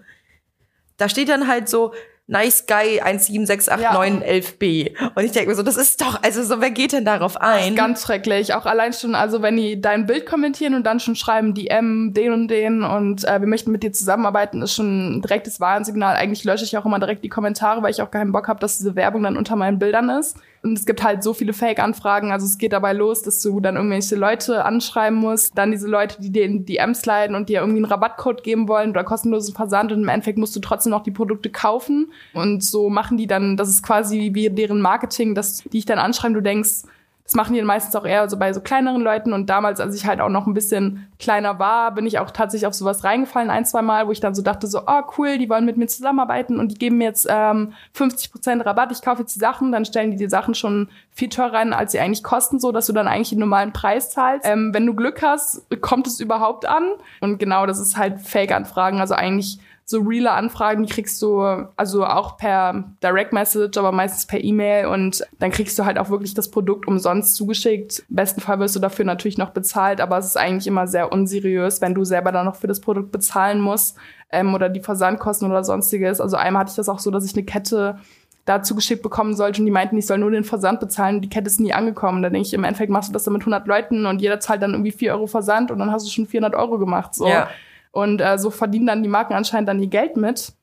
[0.95, 1.91] da steht dann halt so,
[2.29, 4.93] Nice Guy 1768911b.
[4.93, 5.11] Ja.
[5.15, 7.75] Und ich denke mir so, das ist doch, also so, wer geht denn darauf ein?
[7.75, 8.53] Ganz schrecklich.
[8.53, 12.31] Auch allein schon, also wenn die dein Bild kommentieren und dann schon schreiben, DM, den
[12.31, 16.15] und den und äh, wir möchten mit dir zusammenarbeiten, ist schon ein direktes Warnsignal.
[16.15, 18.77] Eigentlich lösche ich auch immer direkt die Kommentare, weil ich auch keinen Bock habe, dass
[18.77, 20.37] diese Werbung dann unter meinen Bildern ist.
[20.61, 22.31] Und es gibt halt so viele Fake-Anfragen.
[22.31, 25.57] Also es geht dabei los, dass du dann irgendwelche Leute anschreiben musst.
[25.57, 28.67] Dann diese Leute, die dir in die DMs leiten und dir irgendwie einen Rabattcode geben
[28.67, 29.91] wollen oder kostenlosen Versand.
[29.91, 32.11] Und im Endeffekt musst du trotzdem noch die Produkte kaufen.
[32.33, 35.99] Und so machen die dann, das ist quasi wie deren Marketing, dass die ich dann
[35.99, 36.33] anschreiben.
[36.33, 36.83] Du denkst,
[37.29, 39.33] das machen die meistens auch eher so bei so kleineren Leuten.
[39.33, 42.65] Und damals, als ich halt auch noch ein bisschen kleiner war, bin ich auch tatsächlich
[42.65, 45.47] auf sowas reingefallen, ein, zwei Mal, wo ich dann so dachte, so, oh cool, die
[45.47, 49.35] wollen mit mir zusammenarbeiten und die geben mir jetzt ähm, 50% Rabatt, ich kaufe jetzt
[49.35, 52.59] die Sachen, dann stellen die die Sachen schon viel teurer rein, als sie eigentlich kosten,
[52.59, 54.47] so dass du dann eigentlich den normalen Preis zahlst.
[54.47, 56.83] Ähm, wenn du Glück hast, kommt es überhaupt an.
[57.21, 58.99] Und genau, das ist halt Fake-Anfragen.
[58.99, 59.59] Also eigentlich
[59.89, 61.41] so reale Anfragen, die kriegst du
[61.75, 66.11] also auch per Direct Message, aber meistens per E-Mail und dann kriegst du halt auch
[66.11, 68.03] wirklich das Produkt umsonst zugeschickt.
[68.07, 71.11] Im besten Fall wirst du dafür natürlich noch bezahlt, aber es ist eigentlich immer sehr
[71.11, 73.97] unseriös, wenn du selber dann noch für das Produkt bezahlen musst
[74.31, 76.21] ähm, oder die Versandkosten oder sonstiges.
[76.21, 77.97] Also einmal hatte ich das auch so, dass ich eine Kette
[78.45, 81.29] dazu geschickt bekommen sollte und die meinten, ich soll nur den Versand bezahlen und die
[81.29, 82.21] Kette ist nie angekommen.
[82.21, 84.61] Da denke ich, im Endeffekt machst du das dann mit 100 Leuten und jeder zahlt
[84.61, 87.15] dann irgendwie 4 Euro Versand und dann hast du schon 400 Euro gemacht.
[87.15, 87.27] So.
[87.27, 87.49] Ja.
[87.91, 90.53] Und äh, so verdienen dann die Marken anscheinend dann ihr Geld mit.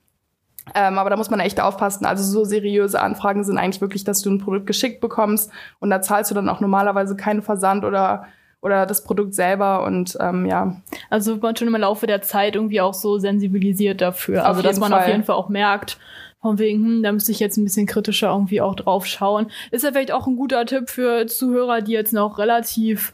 [0.74, 2.06] Ähm, aber da muss man echt aufpassen.
[2.06, 6.02] Also so seriöse Anfragen sind eigentlich wirklich, dass du ein Produkt geschickt bekommst und da
[6.02, 8.26] zahlst du dann auch normalerweise keinen Versand oder
[8.62, 10.80] oder das Produkt selber und ähm, ja.
[11.08, 14.42] Also wird man schon im Laufe der Zeit irgendwie auch so sensibilisiert dafür.
[14.42, 15.02] Auf also dass man Fall.
[15.02, 15.98] auf jeden Fall auch merkt,
[16.40, 19.50] von wegen, hm, da müsste ich jetzt ein bisschen kritischer irgendwie auch drauf schauen.
[19.70, 23.12] Ist ja vielleicht auch ein guter Tipp für Zuhörer, die jetzt noch relativ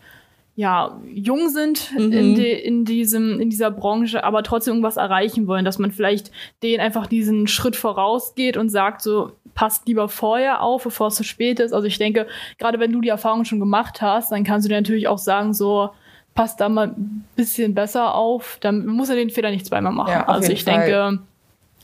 [0.55, 2.13] ja, jung sind mhm.
[2.13, 6.31] in, de, in, diesem, in dieser Branche, aber trotzdem irgendwas erreichen wollen, dass man vielleicht
[6.63, 11.25] denen einfach diesen Schritt vorausgeht und sagt, so, passt lieber vorher auf, bevor es zu
[11.25, 11.73] spät ist.
[11.73, 12.27] Also ich denke,
[12.59, 15.55] gerade wenn du die Erfahrung schon gemacht hast, dann kannst du dir natürlich auch sagen,
[15.55, 15.91] so,
[16.35, 20.13] passt da mal ein bisschen besser auf, dann muss er den Fehler nicht zweimal machen.
[20.13, 20.87] Ja, also ich Fall.
[20.87, 21.23] denke,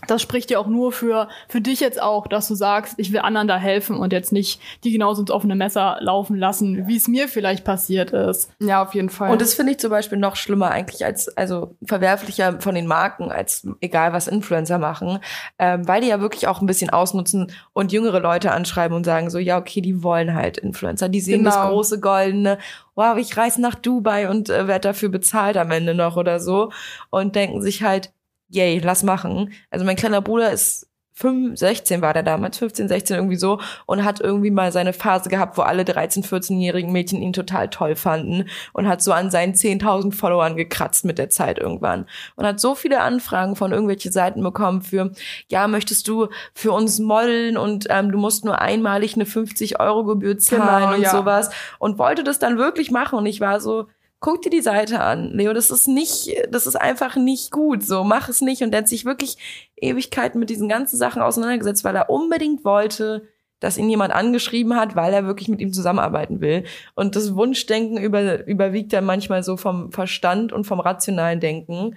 [0.06, 3.20] das spricht ja auch nur für, für dich jetzt auch, dass du sagst, ich will
[3.20, 7.08] anderen da helfen und jetzt nicht die genauso ins offene Messer laufen lassen, wie es
[7.08, 8.50] mir vielleicht passiert ist.
[8.60, 9.30] Ja, auf jeden Fall.
[9.30, 13.30] Und das finde ich zum Beispiel noch schlimmer eigentlich als, also verwerflicher von den Marken,
[13.30, 15.18] als egal was Influencer machen,
[15.58, 19.30] ähm, weil die ja wirklich auch ein bisschen ausnutzen und jüngere Leute anschreiben und sagen
[19.30, 21.50] so, ja, okay, die wollen halt Influencer, die sehen genau.
[21.50, 22.58] das große Goldene,
[22.94, 26.72] wow, ich reise nach Dubai und äh, werde dafür bezahlt am Ende noch oder so
[27.10, 28.12] und denken sich halt,
[28.48, 29.52] yay, lass machen.
[29.70, 34.04] Also mein kleiner Bruder ist 5, 16 war der damals, 15, 16 irgendwie so und
[34.04, 38.48] hat irgendwie mal seine Phase gehabt, wo alle 13, 14-jährigen Mädchen ihn total toll fanden
[38.72, 42.06] und hat so an seinen 10.000 Followern gekratzt mit der Zeit irgendwann
[42.36, 45.10] und hat so viele Anfragen von irgendwelchen Seiten bekommen für,
[45.48, 50.04] ja, möchtest du für uns modeln und ähm, du musst nur einmalig eine 50 Euro
[50.04, 51.10] Gebühr zahlen genau, und ja.
[51.10, 53.88] sowas und wollte das dann wirklich machen und ich war so,
[54.20, 58.04] guck dir die Seite an, Leo, das ist nicht, das ist einfach nicht gut, so,
[58.04, 58.62] mach es nicht.
[58.62, 59.36] Und er hat sich wirklich
[59.76, 63.28] Ewigkeiten mit diesen ganzen Sachen auseinandergesetzt, weil er unbedingt wollte,
[63.60, 66.64] dass ihn jemand angeschrieben hat, weil er wirklich mit ihm zusammenarbeiten will.
[66.94, 71.96] Und das Wunschdenken über, überwiegt dann manchmal so vom Verstand und vom rationalen Denken.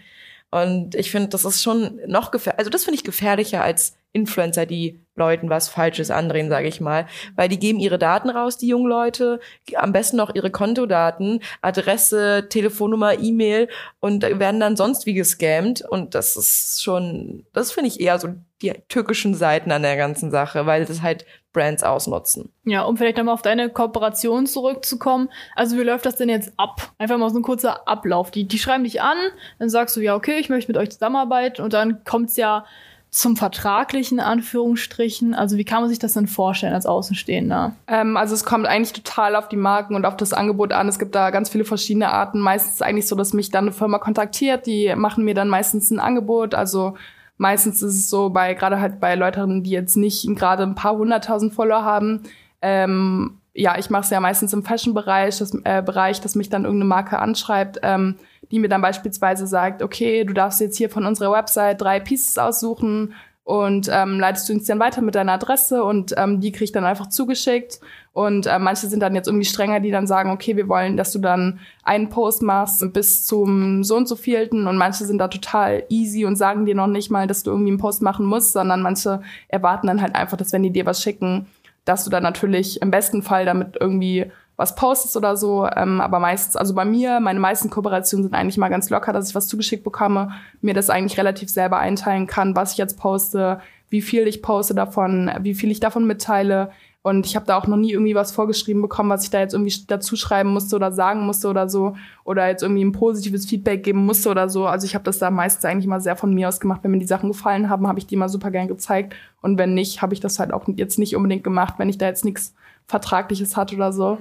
[0.52, 4.66] Und ich finde, das ist schon noch gefährlich, also das finde ich gefährlicher als Influencer,
[4.66, 7.06] die Leuten was Falsches andrehen, sage ich mal.
[7.36, 9.40] Weil die geben ihre Daten raus, die jungen Leute,
[9.76, 13.68] am besten noch ihre Kontodaten, Adresse, Telefonnummer, E-Mail
[14.00, 15.82] und werden dann sonst wie gescammt.
[15.88, 18.30] Und das ist schon, das finde ich eher so
[18.62, 22.52] die tückischen Seiten an der ganzen Sache, weil das halt Brands ausnutzen.
[22.64, 25.30] Ja, um vielleicht nochmal auf deine Kooperation zurückzukommen.
[25.56, 26.94] Also wie läuft das denn jetzt ab?
[26.98, 28.32] Einfach mal so ein kurzer Ablauf.
[28.32, 29.18] Die, die schreiben dich an,
[29.60, 32.66] dann sagst du, ja, okay, ich möchte mit euch zusammenarbeiten und dann kommt's ja
[33.12, 35.34] zum vertraglichen Anführungsstrichen?
[35.34, 37.74] Also wie kann man sich das denn vorstellen als Außenstehender?
[37.88, 40.88] Ähm, also es kommt eigentlich total auf die Marken und auf das Angebot an.
[40.88, 42.40] Es gibt da ganz viele verschiedene Arten.
[42.40, 45.50] Meistens ist es eigentlich so, dass mich dann eine Firma kontaktiert, die machen mir dann
[45.50, 46.56] meistens ein Angebot.
[46.56, 46.96] Also
[47.36, 50.96] meistens ist es so bei gerade halt bei Leuten, die jetzt nicht gerade ein paar
[50.96, 52.24] hunderttausend Follower haben.
[52.62, 56.64] Ähm, ja, ich mache es ja meistens im Fashion-Bereich, das äh, Bereich, dass mich dann
[56.64, 57.80] irgendeine Marke anschreibt.
[57.84, 58.18] Ähm,
[58.52, 62.38] die mir dann beispielsweise sagt, okay, du darfst jetzt hier von unserer Website drei Pieces
[62.38, 66.66] aussuchen und ähm, leitest du uns dann weiter mit deiner Adresse und ähm, die krieg
[66.66, 67.80] ich dann einfach zugeschickt.
[68.14, 71.14] Und äh, manche sind dann jetzt irgendwie strenger, die dann sagen, okay, wir wollen, dass
[71.14, 75.30] du dann einen Post machst bis zum so und so vielten und manche sind da
[75.30, 78.54] total easy und sagen dir noch nicht mal, dass du irgendwie einen Post machen musst,
[78.54, 81.48] sondern manche erwarten dann halt einfach, dass wenn die dir was schicken,
[81.86, 85.68] dass du dann natürlich im besten Fall damit irgendwie was postest oder so.
[85.76, 89.30] Ähm, aber meistens, also bei mir, meine meisten Kooperationen sind eigentlich mal ganz locker, dass
[89.30, 93.60] ich was zugeschickt bekomme, mir das eigentlich relativ selber einteilen kann, was ich jetzt poste,
[93.90, 96.72] wie viel ich poste davon, wie viel ich davon mitteile.
[97.04, 99.54] Und ich habe da auch noch nie irgendwie was vorgeschrieben bekommen, was ich da jetzt
[99.54, 101.96] irgendwie dazu schreiben musste oder sagen musste oder so.
[102.24, 104.68] Oder jetzt irgendwie ein positives Feedback geben musste oder so.
[104.68, 106.82] Also ich habe das da meistens eigentlich mal sehr von mir aus gemacht.
[106.84, 109.16] Wenn mir die Sachen gefallen haben, habe ich die mal super gern gezeigt.
[109.42, 112.06] Und wenn nicht, habe ich das halt auch jetzt nicht unbedingt gemacht, wenn ich da
[112.06, 112.54] jetzt nichts
[112.86, 114.20] Vertragliches hatte oder so.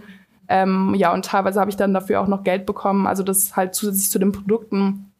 [0.48, 3.06] Ähm, ja, und teilweise habe ich dann dafür auch noch Geld bekommen.
[3.06, 5.12] Also das halt zusätzlich zu den Produkten,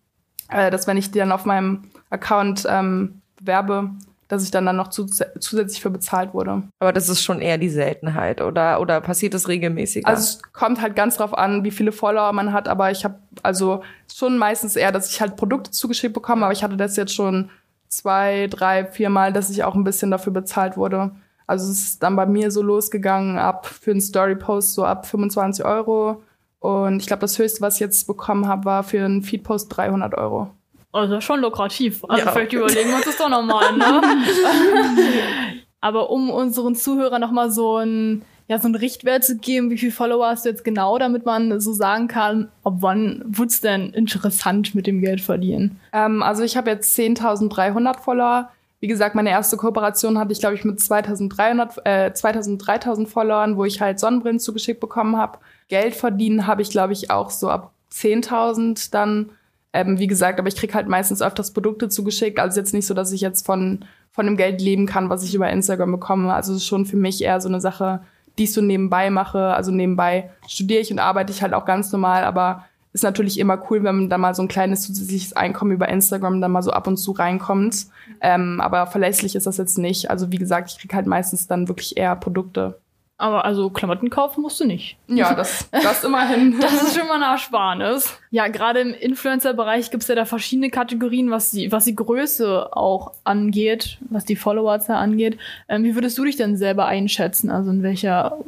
[0.49, 3.91] äh, dass wenn ich die dann auf meinem Account ähm, werbe,
[4.31, 6.63] dass ich dann dann noch zus zusätzlich für bezahlt wurde.
[6.79, 8.81] Aber das ist schon eher die Seltenheit, oder?
[8.81, 10.07] Oder passiert das regelmäßig?
[10.07, 13.17] Also es kommt halt ganz drauf an, wie viele Follower man hat, aber ich habe
[13.43, 17.13] also schon meistens eher, dass ich halt Produkte zugeschickt bekomme, aber ich hatte das jetzt
[17.13, 17.51] schon
[17.89, 21.11] zwei, drei, vier Mal, dass ich auch ein bisschen dafür bezahlt wurde.
[21.49, 25.65] Also es ist dann bei mir so losgegangen ab für einen Story-Post so ab 25
[25.65, 26.23] Euro.
[26.61, 30.15] Und ich glaube, das höchste, was ich jetzt bekommen habe, war für einen Feed-Post 300
[30.15, 30.51] Euro.
[30.93, 32.05] Also schon lukrativ.
[32.09, 32.33] Also ja.
[32.33, 34.01] vielleicht überlegen wir uns das doch nochmal, ne?
[35.81, 39.93] Aber um unseren Zuhörern nochmal so ein ja, so einen Richtwert zu geben, wie viele
[39.93, 44.75] Follower hast du jetzt genau, damit man so sagen kann, ab wann wird's denn interessant
[44.75, 45.79] mit dem Geld verdienen?
[45.93, 48.51] Ähm, also ich habe jetzt 10.300 Follower.
[48.81, 53.57] Wie gesagt, meine erste Kooperation hatte ich, glaube ich, mit 2300, äh, 2000, 3000 Followern,
[53.57, 55.39] wo ich halt Sonnenbrillen zugeschickt bekommen habe.
[55.69, 59.31] Geld verdienen habe ich, glaube ich, auch so ab 10.000 dann.
[59.73, 62.41] Ähm, wie gesagt, aber ich krieg halt meistens öfters Produkte zugeschickt.
[62.41, 65.35] Also jetzt nicht so, dass ich jetzt von, von dem Geld leben kann, was ich
[65.35, 66.33] über Instagram bekomme.
[66.35, 68.01] Also es ist schon für mich eher so eine Sache,
[68.39, 69.55] die ich so nebenbei mache.
[69.55, 73.63] Also nebenbei studiere ich und arbeite ich halt auch ganz normal, aber ist natürlich immer
[73.71, 76.73] cool, wenn man da mal so ein kleines zusätzliches Einkommen über Instagram dann mal so
[76.73, 77.87] ab und zu reinkommt.
[78.21, 80.11] Ähm, aber verlässlich ist das jetzt nicht.
[80.11, 82.81] Also wie gesagt, ich krieg halt meistens dann wirklich eher Produkte.
[83.21, 84.97] Aber also Klamotten kaufen musst du nicht.
[85.07, 86.59] Ja, das, das immerhin.
[86.61, 88.19] das ist schon mal eine Ersparnis.
[88.31, 93.13] Ja, gerade im Influencer-Bereich gibt's ja da verschiedene Kategorien, was die, was die Größe auch
[93.25, 95.37] angeht, was die Followerzahl angeht.
[95.69, 97.51] Ähm, wie würdest du dich denn selber einschätzen?
[97.51, 98.39] Also in welcher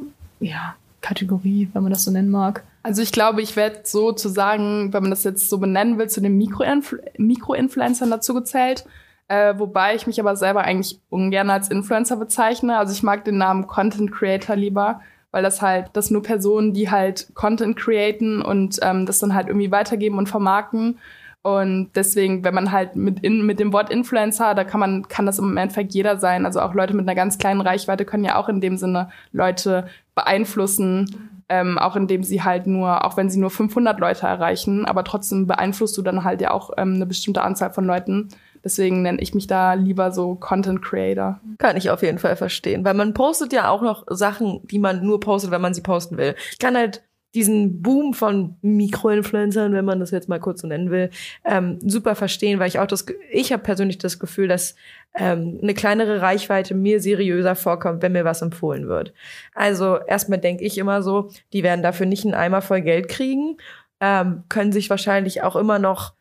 [0.40, 2.64] ja, Kategorie, wenn man das so nennen mag?
[2.82, 6.38] Also ich glaube, ich werde sozusagen, wenn man das jetzt so benennen will, zu den
[6.38, 8.86] Mikro-Influencern dazu gezählt.
[9.32, 12.76] Äh, wobei ich mich aber selber eigentlich ungern als Influencer bezeichne.
[12.76, 16.90] Also ich mag den Namen Content Creator lieber, weil das halt, das nur Personen, die
[16.90, 20.98] halt Content createn und ähm, das dann halt irgendwie weitergeben und vermarkten.
[21.40, 25.24] Und deswegen, wenn man halt mit, in, mit dem Wort Influencer, da kann man, kann
[25.24, 26.44] das im Endeffekt jeder sein.
[26.44, 29.86] Also auch Leute mit einer ganz kleinen Reichweite können ja auch in dem Sinne Leute
[30.14, 35.04] beeinflussen ähm, auch indem sie halt nur, auch wenn sie nur 500 Leute erreichen, aber
[35.04, 38.28] trotzdem beeinflusst du dann halt ja auch ähm, eine bestimmte Anzahl von Leuten.
[38.64, 41.40] Deswegen nenne ich mich da lieber so Content Creator.
[41.58, 45.04] Kann ich auf jeden Fall verstehen, weil man postet ja auch noch Sachen, die man
[45.04, 46.34] nur postet, wenn man sie posten will.
[46.50, 47.02] Ich kann halt
[47.34, 51.10] diesen Boom von Mikroinfluencern, wenn man das jetzt mal kurz so nennen will,
[51.44, 54.74] ähm, super verstehen, weil ich auch das, ich habe persönlich das Gefühl, dass
[55.14, 59.14] ähm, eine kleinere Reichweite mir seriöser vorkommt, wenn mir was empfohlen wird.
[59.54, 63.56] Also erstmal denke ich immer so, die werden dafür nicht einen Eimer voll Geld kriegen,
[64.00, 66.12] ähm, können sich wahrscheinlich auch immer noch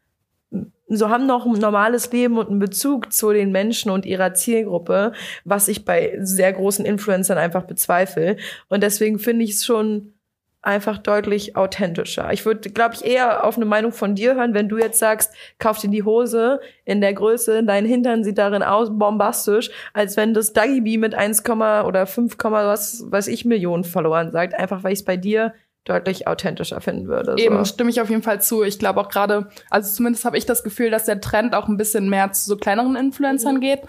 [0.88, 5.14] so haben noch ein normales Leben und einen Bezug zu den Menschen und ihrer Zielgruppe,
[5.46, 8.36] was ich bei sehr großen Influencern einfach bezweifle.
[8.68, 10.14] Und deswegen finde ich es schon
[10.62, 12.32] einfach deutlich authentischer.
[12.32, 15.34] Ich würde, glaube ich, eher auf eine Meinung von dir hören, wenn du jetzt sagst,
[15.58, 20.34] kauf dir die Hose in der Größe, dein Hintern sieht darin aus bombastisch, als wenn
[20.34, 24.94] das Dagi B mit 1, oder 5, was weiß ich Millionen Followern sagt, einfach weil
[24.94, 25.54] ich es bei dir
[25.86, 27.32] deutlich authentischer finden würde.
[27.32, 27.44] So.
[27.44, 28.64] Eben, stimme ich auf jeden Fall zu.
[28.64, 31.78] Ich glaube auch gerade, also zumindest habe ich das Gefühl, dass der Trend auch ein
[31.78, 33.62] bisschen mehr zu so kleineren Influencern mhm.
[33.62, 33.82] geht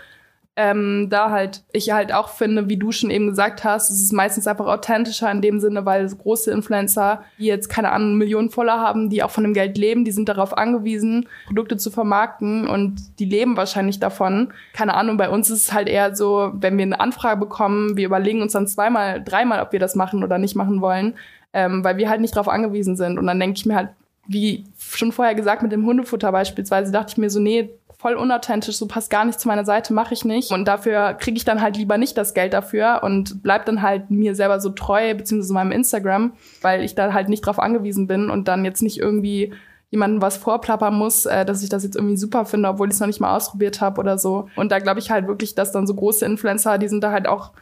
[0.55, 4.12] ähm, da halt ich halt auch finde, wie du schon eben gesagt hast, es ist
[4.12, 8.78] meistens einfach authentischer in dem Sinne, weil große Influencer, die jetzt keine Ahnung Millionen voller
[8.78, 13.18] haben, die auch von dem Geld leben, die sind darauf angewiesen, Produkte zu vermarkten und
[13.18, 14.52] die leben wahrscheinlich davon.
[14.74, 18.05] Keine Ahnung, bei uns ist es halt eher so, wenn wir eine Anfrage bekommen, wir
[18.05, 21.14] überlegen uns dann zweimal, dreimal, ob wir das machen oder nicht machen wollen,
[21.53, 23.19] ähm, weil wir halt nicht darauf angewiesen sind.
[23.19, 23.91] Und dann denke ich mir halt,
[24.27, 27.71] wie schon vorher gesagt, mit dem Hundefutter beispielsweise, dachte ich mir so, nee,
[28.03, 30.51] voll unauthentisch, so passt gar nicht zu meiner Seite, mache ich nicht.
[30.51, 34.11] Und dafür kriege ich dann halt lieber nicht das Geld dafür und bleib dann halt
[34.11, 38.29] mir selber so treu, beziehungsweise meinem Instagram, weil ich da halt nicht drauf angewiesen bin
[38.29, 39.53] und dann jetzt nicht irgendwie
[39.91, 43.01] jemandem was vorplappern muss, äh, dass ich das jetzt irgendwie super finde, obwohl ich es
[43.01, 44.49] noch nicht mal ausprobiert habe oder so.
[44.57, 47.29] Und da glaube ich halt wirklich, dass dann so große Influencer, die sind da halt
[47.29, 47.53] auch,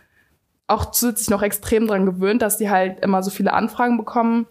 [0.71, 4.47] auch zusätzlich noch extrem dran gewöhnt, dass die halt immer so viele Anfragen bekommen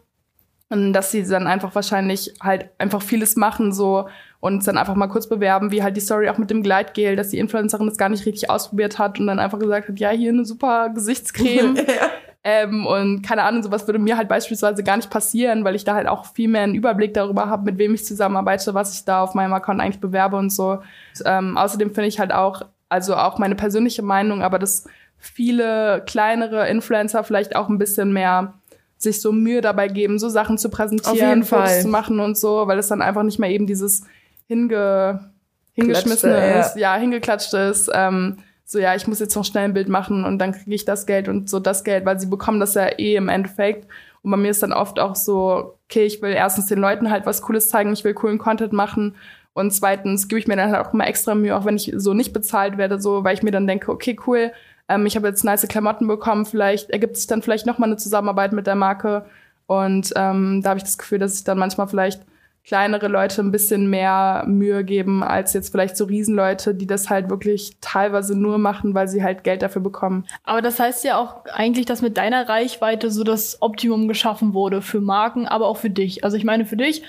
[0.70, 4.08] und dass sie dann einfach wahrscheinlich halt einfach vieles machen, so
[4.40, 7.30] und dann einfach mal kurz bewerben, wie halt die Story auch mit dem Gleitgel, dass
[7.30, 10.32] die Influencerin das gar nicht richtig ausprobiert hat und dann einfach gesagt hat, ja, hier
[10.32, 11.76] eine super Gesichtscreme.
[11.76, 12.10] ja.
[12.44, 15.96] ähm, und keine Ahnung, sowas würde mir halt beispielsweise gar nicht passieren, weil ich da
[15.96, 19.24] halt auch viel mehr einen Überblick darüber habe, mit wem ich zusammenarbeite, was ich da
[19.24, 20.80] auf meinem Account eigentlich bewerbe und so.
[21.26, 24.86] Ähm, außerdem finde ich halt auch, also auch meine persönliche Meinung, aber dass
[25.20, 28.56] viele kleinere Influencer vielleicht auch ein bisschen mehr
[28.98, 32.80] sich so Mühe dabei geben, so Sachen zu präsentieren, Fotos zu machen und so, weil
[32.80, 34.04] es dann einfach nicht mehr eben dieses
[34.48, 35.32] hinge,
[35.74, 36.96] hingeschmissen ist, ja.
[36.96, 37.90] ja, hingeklatscht ist.
[37.94, 40.86] Ähm, so, ja, ich muss jetzt noch schnell ein Bild machen und dann kriege ich
[40.86, 43.88] das Geld und so das Geld, weil sie bekommen das ja eh im Endeffekt.
[44.22, 47.26] Und bei mir ist dann oft auch so, okay, ich will erstens den Leuten halt
[47.26, 49.16] was Cooles zeigen, ich will coolen Content machen.
[49.54, 52.14] Und zweitens gebe ich mir dann halt auch immer extra Mühe, auch wenn ich so
[52.14, 54.52] nicht bezahlt werde, so, weil ich mir dann denke, okay, cool,
[54.90, 57.98] ähm, ich habe jetzt nice Klamotten bekommen, vielleicht ergibt sich dann vielleicht noch mal eine
[57.98, 59.26] Zusammenarbeit mit der Marke.
[59.68, 62.24] Und ähm, da habe ich das Gefühl, dass ich dann manchmal vielleicht
[62.66, 67.30] kleinere Leute ein bisschen mehr Mühe geben als jetzt vielleicht so Riesenleute, die das halt
[67.30, 70.26] wirklich teilweise nur machen, weil sie halt Geld dafür bekommen.
[70.44, 74.82] Aber das heißt ja auch eigentlich, dass mit deiner Reichweite so das Optimum geschaffen wurde
[74.82, 76.24] für Marken, aber auch für dich.
[76.24, 77.02] Also ich meine, für dich,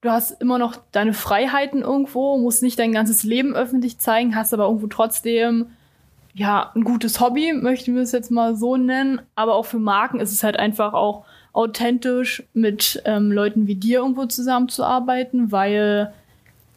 [0.00, 4.54] du hast immer noch deine Freiheiten irgendwo, musst nicht dein ganzes Leben öffentlich zeigen, hast
[4.54, 5.66] aber irgendwo trotzdem
[6.36, 9.22] ja, ein gutes Hobby, möchten wir es jetzt mal so nennen.
[9.34, 14.00] Aber auch für Marken ist es halt einfach auch authentisch mit ähm, Leuten wie dir
[14.00, 16.12] irgendwo zusammenzuarbeiten, weil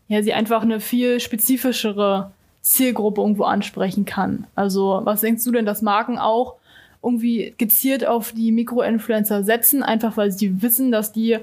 [0.08, 4.48] ja sie einfach eine viel spezifischere Zielgruppe irgendwo ansprechen kann.
[4.56, 6.56] Also was denkst du denn, dass Marken auch
[7.04, 11.38] irgendwie gezielt auf die Mikroinfluencer setzen, einfach weil sie wissen, dass die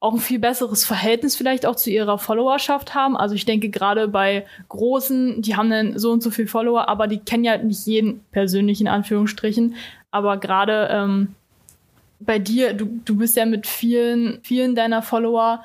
[0.00, 3.16] auch ein viel besseres Verhältnis vielleicht auch zu ihrer Followerschaft haben.
[3.16, 7.06] Also ich denke gerade bei Großen, die haben dann so und so viel Follower, aber
[7.06, 9.74] die kennen ja nicht jeden persönlich in Anführungsstrichen.
[10.10, 11.34] Aber gerade ähm,
[12.18, 15.62] bei dir, du, du bist ja mit vielen, vielen deiner Follower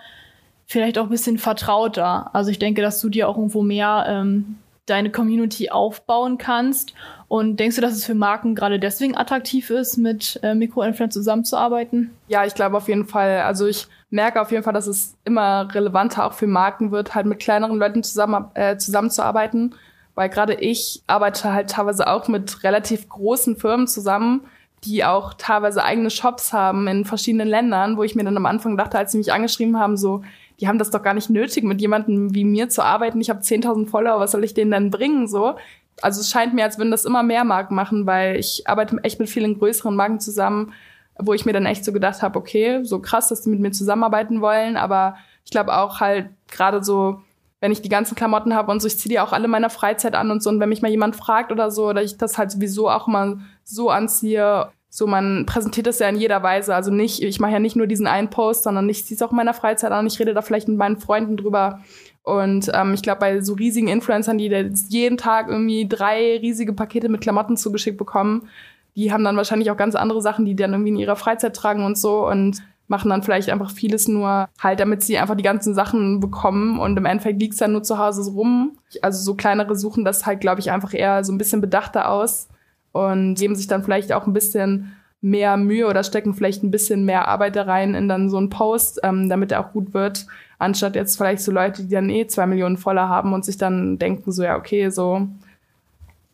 [0.65, 2.29] vielleicht auch ein bisschen vertrauter.
[2.33, 6.93] Also ich denke, dass du dir auch irgendwo mehr ähm, deine Community aufbauen kannst.
[7.27, 12.11] Und denkst du, dass es für Marken gerade deswegen attraktiv ist, mit äh, Mikroinfluencern zusammenzuarbeiten?
[12.27, 13.41] Ja, ich glaube auf jeden Fall.
[13.41, 17.25] Also ich merke auf jeden Fall, dass es immer relevanter auch für Marken wird, halt
[17.25, 19.75] mit kleineren Leuten zusammen, äh, zusammenzuarbeiten.
[20.15, 24.41] Weil gerade ich arbeite halt teilweise auch mit relativ großen Firmen zusammen,
[24.85, 28.77] die auch teilweise eigene Shops haben in verschiedenen Ländern, wo ich mir dann am Anfang
[28.77, 30.23] dachte, als sie mich angeschrieben haben, so,
[30.59, 33.19] die haben das doch gar nicht nötig, mit jemandem wie mir zu arbeiten.
[33.19, 35.27] Ich habe 10.000 Follower, was soll ich denen denn bringen?
[35.27, 35.55] So.
[36.01, 39.19] Also es scheint mir, als würden das immer mehr Marken machen, weil ich arbeite echt
[39.19, 40.73] mit vielen größeren Marken zusammen,
[41.17, 43.71] wo ich mir dann echt so gedacht habe, okay, so krass, dass die mit mir
[43.71, 47.21] zusammenarbeiten wollen, aber ich glaube auch halt gerade so,
[47.61, 50.13] wenn ich die ganzen Klamotten habe und so, ich ziehe die auch alle meiner Freizeit
[50.13, 50.49] an und so.
[50.49, 53.39] Und wenn mich mal jemand fragt oder so, oder ich das halt sowieso auch immer
[53.63, 56.73] so anziehe so, man präsentiert das ja in jeder Weise.
[56.73, 59.31] Also nicht, ich mache ja nicht nur diesen einen Post, sondern ich ziehe es auch
[59.31, 60.07] in meiner Freizeit an.
[60.07, 61.81] Ich rede da vielleicht mit meinen Freunden drüber.
[62.23, 64.47] Und ähm, ich glaube, bei so riesigen Influencern, die
[64.87, 68.47] jeden Tag irgendwie drei riesige Pakete mit Klamotten zugeschickt bekommen,
[68.95, 71.83] die haben dann wahrscheinlich auch ganz andere Sachen, die dann irgendwie in ihrer Freizeit tragen
[71.85, 75.73] und so und machen dann vielleicht einfach vieles nur halt, damit sie einfach die ganzen
[75.73, 78.77] Sachen bekommen und im Endeffekt liegt's dann nur zu Hause rum.
[79.01, 82.47] Also so kleinere suchen das halt, glaube ich, einfach eher so ein bisschen bedachter aus
[82.91, 87.03] und geben sich dann vielleicht auch ein bisschen mehr Mühe oder stecken vielleicht ein bisschen
[87.03, 90.27] mehr Arbeit da rein in dann so einen Post, ähm, damit er auch gut wird,
[90.59, 93.97] anstatt jetzt vielleicht so Leute, die dann eh zwei Millionen voller haben und sich dann
[93.97, 95.27] denken so, ja, okay, so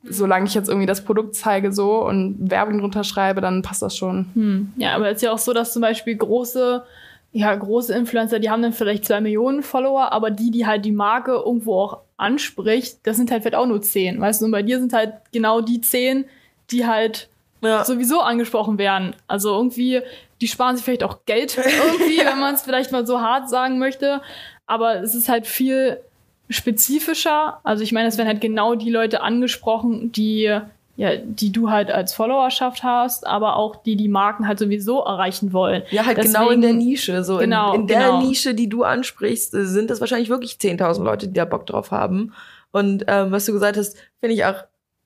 [0.04, 3.96] solange ich jetzt irgendwie das Produkt zeige so und Werbung drunter schreibe, dann passt das
[3.96, 4.28] schon.
[4.34, 4.74] Hm.
[4.78, 6.84] Ja, aber es ist ja auch so, dass zum Beispiel große,
[7.34, 10.92] ja, große Influencer, die haben dann vielleicht zwei Millionen Follower, aber die, die halt die
[10.92, 14.46] Marke irgendwo auch anspricht, das sind halt vielleicht auch nur zehn, weißt du?
[14.46, 16.26] Und bei dir sind halt genau die zehn,
[16.72, 17.30] die halt
[17.62, 17.84] Ja.
[17.86, 19.16] sowieso angesprochen werden.
[19.28, 20.02] Also irgendwie,
[20.42, 23.78] die sparen sich vielleicht auch Geld irgendwie, wenn man es vielleicht mal so hart sagen
[23.80, 24.22] möchte.
[24.68, 26.00] Aber es ist halt viel
[26.52, 27.60] spezifischer.
[27.64, 30.58] Also ich meine, es werden halt genau die Leute angesprochen, die
[30.98, 35.52] ja, die du halt als Followerschaft hast, aber auch die die Marken halt sowieso erreichen
[35.54, 35.84] wollen.
[35.90, 37.24] Ja, halt Deswegen- genau in der Nische.
[37.24, 38.22] So Genau, in, in der genau.
[38.22, 42.34] Nische, die du ansprichst, sind das wahrscheinlich wirklich 10.000 Leute, die da Bock drauf haben.
[42.72, 44.64] Und ähm, was du gesagt hast, finde ich auch,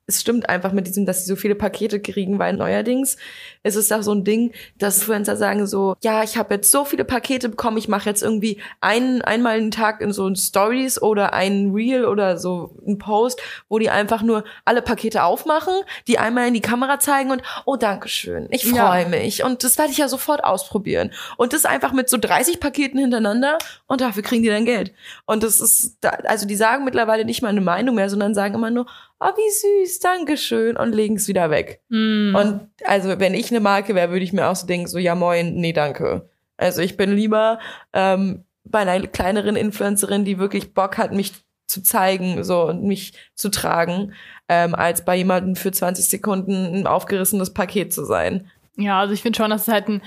[0.08, 3.18] es stimmt einfach mit diesem, dass sie so viele Pakete kriegen, weil neuerdings
[3.64, 6.86] ist es auch so ein Ding, dass Influencer sagen so, ja, ich habe jetzt so
[6.86, 11.02] viele Pakete bekommen, ich mache jetzt irgendwie einen, einmal einen Tag in so ein Stories
[11.02, 15.74] oder ein Reel oder so ein Post, wo die einfach nur alle Pakete aufmachen,
[16.08, 18.88] die einmal in die Kamera zeigen und, oh, danke schön, ich Ja.
[18.88, 19.44] freue mich.
[19.44, 21.12] Und das werde ich ja sofort ausprobieren.
[21.38, 24.94] Und das einfach mit so 30 Paketen hintereinander und dafür kriegen die dann Geld.
[25.26, 28.54] Und das ist, da, also die sagen mittlerweile nicht mal eine Meinung mehr, sondern sagen
[28.54, 28.86] immer nur,
[29.20, 31.82] oh, wie süß, danke schön und legen es wieder weg.
[31.90, 32.36] Hm.
[32.36, 35.16] Und also, wenn ich eine Marke wäre, würde ich mir auch so denken, so, ja
[35.16, 36.30] moin, nee, danke.
[36.58, 37.60] Also ich bin lieber
[37.94, 41.34] ähm, bei einer kleineren Influencerin, die wirklich Bock hat, mich
[41.68, 44.14] zu zeigen, so und mich zu tragen,
[44.48, 48.50] ähm, als bei jemandem für 20 Sekunden ein aufgerissenes Paket zu sein.
[48.78, 50.02] Ja, also ich finde schon, dass es halt einen,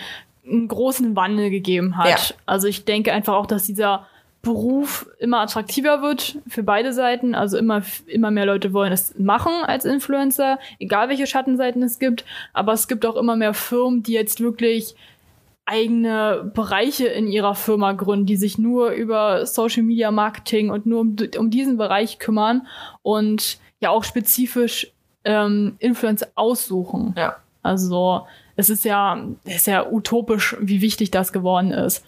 [0.47, 2.09] einen großen Wandel gegeben hat.
[2.09, 2.37] Ja.
[2.47, 4.07] Also ich denke einfach auch, dass dieser
[4.49, 7.35] Beruf immer attraktiver wird für beide Seiten.
[7.35, 12.25] Also immer, immer mehr Leute wollen es machen als Influencer, egal welche Schattenseiten es gibt.
[12.55, 14.95] Aber es gibt auch immer mehr Firmen, die jetzt wirklich
[15.67, 21.01] eigene Bereiche in ihrer Firma gründen, die sich nur über Social Media Marketing und nur
[21.03, 22.67] um, um diesen Bereich kümmern
[23.03, 24.91] und ja auch spezifisch
[25.25, 27.15] ähm, Influencer aussuchen.
[27.19, 27.37] Ja.
[27.63, 28.27] Also
[28.57, 32.03] es ist ja, es ist ja utopisch, wie wichtig das geworden ist.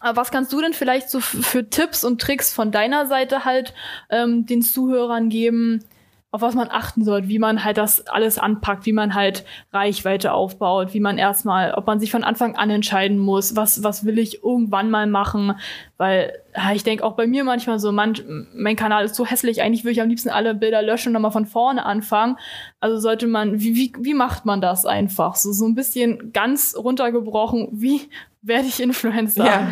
[0.00, 3.74] Aber was kannst du denn vielleicht so für Tipps und Tricks von deiner Seite halt
[4.10, 5.84] ähm, den Zuhörern geben,
[6.30, 10.34] auf was man achten sollte, wie man halt das alles anpackt, wie man halt Reichweite
[10.34, 14.18] aufbaut, wie man erstmal, ob man sich von Anfang an entscheiden muss, was, was will
[14.18, 15.54] ich irgendwann mal machen,
[15.96, 16.34] weil
[16.74, 19.92] ich denke auch bei mir manchmal so, man, mein Kanal ist so hässlich, eigentlich würde
[19.92, 22.36] ich am liebsten alle Bilder löschen und nochmal von vorne anfangen.
[22.78, 25.34] Also sollte man, wie, wie, wie macht man das einfach?
[25.34, 28.02] So, so ein bisschen ganz runtergebrochen, wie
[28.42, 29.44] werde ich Influencer?
[29.44, 29.68] Ja.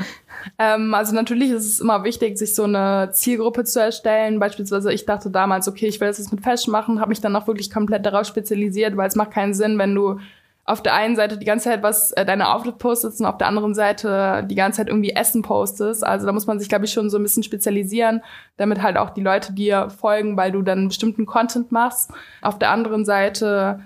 [0.59, 4.39] Ähm, also natürlich ist es immer wichtig, sich so eine Zielgruppe zu erstellen.
[4.39, 7.35] Beispielsweise ich dachte damals, okay, ich will das jetzt mit Fashion machen, habe mich dann
[7.35, 10.19] auch wirklich komplett darauf spezialisiert, weil es macht keinen Sinn, wenn du
[10.67, 13.47] auf der einen Seite die ganze Zeit was äh, deine Outfit postest und auf der
[13.47, 16.05] anderen Seite die ganze Zeit irgendwie Essen postest.
[16.05, 18.21] Also da muss man sich, glaube ich, schon so ein bisschen spezialisieren,
[18.57, 22.11] damit halt auch die Leute dir folgen, weil du dann bestimmten Content machst.
[22.43, 23.81] Auf der anderen Seite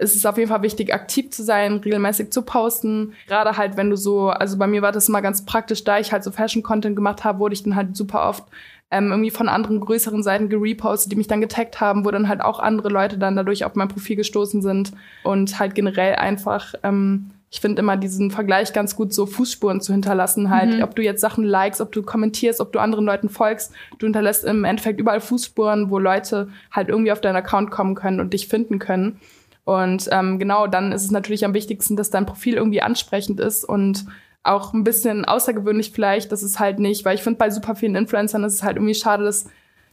[0.00, 3.12] ist es auf jeden Fall wichtig, aktiv zu sein, regelmäßig zu posten.
[3.26, 6.10] Gerade halt, wenn du so, also bei mir war das immer ganz praktisch, da ich
[6.12, 8.44] halt so Fashion-Content gemacht habe, wurde ich dann halt super oft
[8.90, 12.40] ähm, irgendwie von anderen größeren Seiten gerepostet, die mich dann getaggt haben, wo dann halt
[12.40, 14.92] auch andere Leute dann dadurch auf mein Profil gestoßen sind
[15.22, 19.92] und halt generell einfach, ähm, ich finde immer diesen Vergleich ganz gut, so Fußspuren zu
[19.92, 23.72] hinterlassen halt, ob du jetzt Sachen likest, ob du kommentierst, ob du anderen Leuten folgst,
[23.98, 28.20] du hinterlässt im Endeffekt überall Fußspuren, wo Leute halt irgendwie auf deinen Account kommen können
[28.20, 29.20] und dich finden können.
[29.64, 33.64] Und ähm, genau, dann ist es natürlich am wichtigsten, dass dein Profil irgendwie ansprechend ist
[33.64, 34.06] und
[34.42, 37.94] auch ein bisschen außergewöhnlich vielleicht, dass es halt nicht, weil ich finde, bei super vielen
[37.94, 39.46] Influencern ist es halt irgendwie schade, dass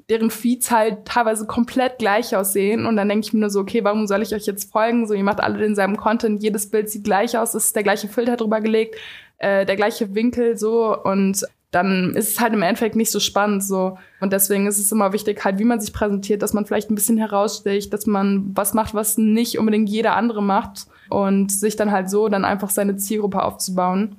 [0.09, 2.86] deren Feeds halt teilweise komplett gleich aussehen.
[2.86, 5.05] Und dann denke ich mir nur so, okay, warum soll ich euch jetzt folgen?
[5.05, 8.07] So, ihr macht alle denselben Content, jedes Bild sieht gleich aus, es ist der gleiche
[8.07, 8.95] Filter drüber gelegt,
[9.38, 13.63] äh, der gleiche Winkel so und dann ist es halt im Endeffekt nicht so spannend
[13.63, 13.97] so.
[14.22, 16.95] Und deswegen ist es immer wichtig, halt, wie man sich präsentiert, dass man vielleicht ein
[16.95, 21.91] bisschen heraussticht, dass man was macht, was nicht unbedingt jeder andere macht und sich dann
[21.91, 24.15] halt so dann einfach seine Zielgruppe aufzubauen.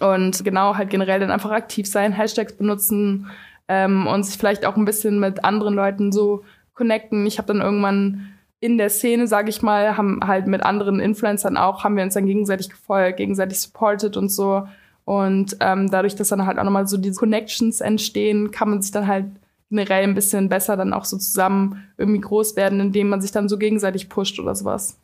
[0.00, 3.30] Und genau, halt generell dann einfach aktiv sein, Hashtags benutzen
[3.68, 6.44] ähm, und sich vielleicht auch ein bisschen mit anderen Leuten so
[6.74, 7.26] connecten.
[7.26, 8.28] Ich habe dann irgendwann
[8.60, 12.14] in der Szene, sage ich mal, haben halt mit anderen Influencern auch, haben wir uns
[12.14, 14.66] dann gegenseitig gefolgt, gegenseitig supported und so.
[15.08, 18.90] Und ähm, dadurch, dass dann halt auch nochmal so diese Connections entstehen, kann man sich
[18.90, 19.24] dann halt
[19.70, 23.48] generell ein bisschen besser dann auch so zusammen irgendwie groß werden, indem man sich dann
[23.48, 24.98] so gegenseitig pusht oder sowas.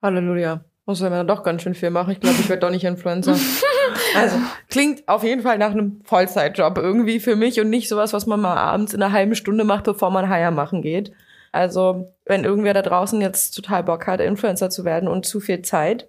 [0.00, 0.64] Halleluja.
[0.86, 2.12] Muss man dann doch ganz schön viel machen.
[2.12, 3.36] Ich glaube, ich werde doch nicht Influencer.
[4.16, 4.36] Also,
[4.68, 8.40] klingt auf jeden Fall nach einem Vollzeitjob irgendwie für mich und nicht sowas, was man
[8.40, 11.12] mal abends in einer halben Stunde macht, bevor man Haier machen geht.
[11.50, 15.62] Also, wenn irgendwer da draußen jetzt total Bock hat, Influencer zu werden und zu viel
[15.62, 16.08] Zeit,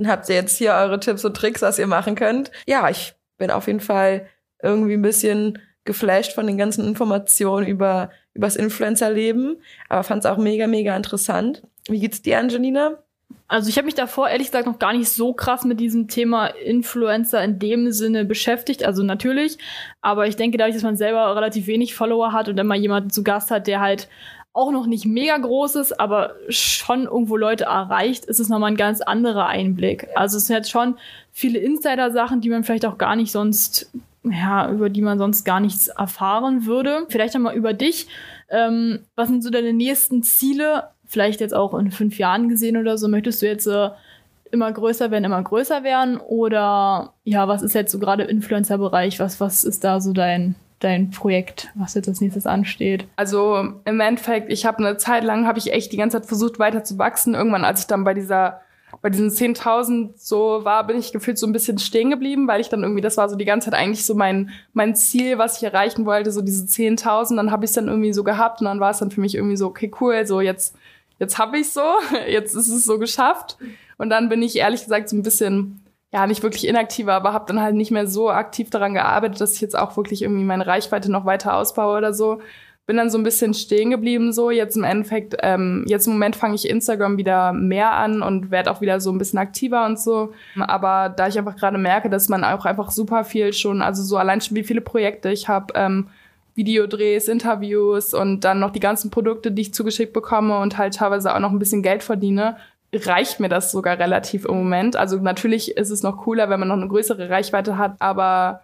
[0.00, 2.50] dann habt ihr jetzt hier eure Tipps und Tricks, was ihr machen könnt.
[2.66, 4.26] Ja, ich bin auf jeden Fall
[4.62, 10.38] irgendwie ein bisschen geflasht von den ganzen Informationen über übers Influencer-Leben, aber fand es auch
[10.38, 11.62] mega, mega interessant.
[11.88, 12.98] Wie geht's dir, Angelina?
[13.48, 16.46] Also ich habe mich davor ehrlich gesagt noch gar nicht so krass mit diesem Thema
[16.46, 18.84] Influencer in dem Sinne beschäftigt.
[18.84, 19.58] Also natürlich,
[20.00, 23.22] aber ich denke dadurch, dass man selber relativ wenig Follower hat und mal jemanden zu
[23.22, 24.08] Gast hat, der halt
[24.52, 28.76] auch noch nicht mega groß ist, aber schon irgendwo Leute erreicht, ist es nochmal ein
[28.76, 30.08] ganz anderer Einblick.
[30.16, 30.96] Also es sind jetzt schon
[31.32, 33.90] viele Insider-Sachen, die man vielleicht auch gar nicht sonst,
[34.24, 37.06] ja, über die man sonst gar nichts erfahren würde.
[37.08, 38.08] Vielleicht nochmal über dich.
[38.48, 40.88] Ähm, was sind so deine nächsten Ziele?
[41.06, 43.06] Vielleicht jetzt auch in fünf Jahren gesehen oder so.
[43.06, 43.90] Möchtest du jetzt äh,
[44.50, 46.18] immer größer werden, immer größer werden?
[46.18, 49.20] Oder ja, was ist jetzt so gerade Influencer-Bereich?
[49.20, 53.06] Was, was ist da so dein, dein Projekt, was jetzt als nächstes ansteht?
[53.16, 56.58] Also im Endeffekt, ich habe eine Zeit lang, habe ich echt die ganze Zeit versucht
[56.58, 57.34] weiter zu wachsen.
[57.34, 58.60] Irgendwann, als ich dann bei dieser
[59.02, 62.68] bei diesen 10.000 so war, bin ich gefühlt so ein bisschen stehen geblieben, weil ich
[62.68, 65.62] dann irgendwie, das war so die ganze Zeit eigentlich so mein, mein Ziel, was ich
[65.62, 67.36] erreichen wollte, so diese 10.000.
[67.36, 69.36] Dann habe ich es dann irgendwie so gehabt und dann war es dann für mich
[69.36, 70.74] irgendwie so, okay, cool, so jetzt,
[71.18, 71.82] jetzt habe ich so,
[72.28, 73.56] jetzt ist es so geschafft.
[73.96, 75.80] Und dann bin ich ehrlich gesagt so ein bisschen
[76.12, 79.54] ja, nicht wirklich inaktiver, aber habe dann halt nicht mehr so aktiv daran gearbeitet, dass
[79.54, 82.40] ich jetzt auch wirklich irgendwie meine Reichweite noch weiter ausbaue oder so.
[82.86, 84.50] Bin dann so ein bisschen stehen geblieben so.
[84.50, 88.72] Jetzt im Endeffekt, ähm, jetzt im Moment fange ich Instagram wieder mehr an und werde
[88.72, 90.32] auch wieder so ein bisschen aktiver und so.
[90.58, 94.16] Aber da ich einfach gerade merke, dass man auch einfach super viel schon, also so
[94.16, 96.08] allein schon wie viele Projekte ich habe, ähm,
[96.56, 101.32] Videodrehs, Interviews und dann noch die ganzen Produkte, die ich zugeschickt bekomme und halt teilweise
[101.32, 102.56] auch noch ein bisschen Geld verdiene,
[102.92, 104.96] reicht mir das sogar relativ im Moment.
[104.96, 108.62] Also natürlich ist es noch cooler, wenn man noch eine größere Reichweite hat, aber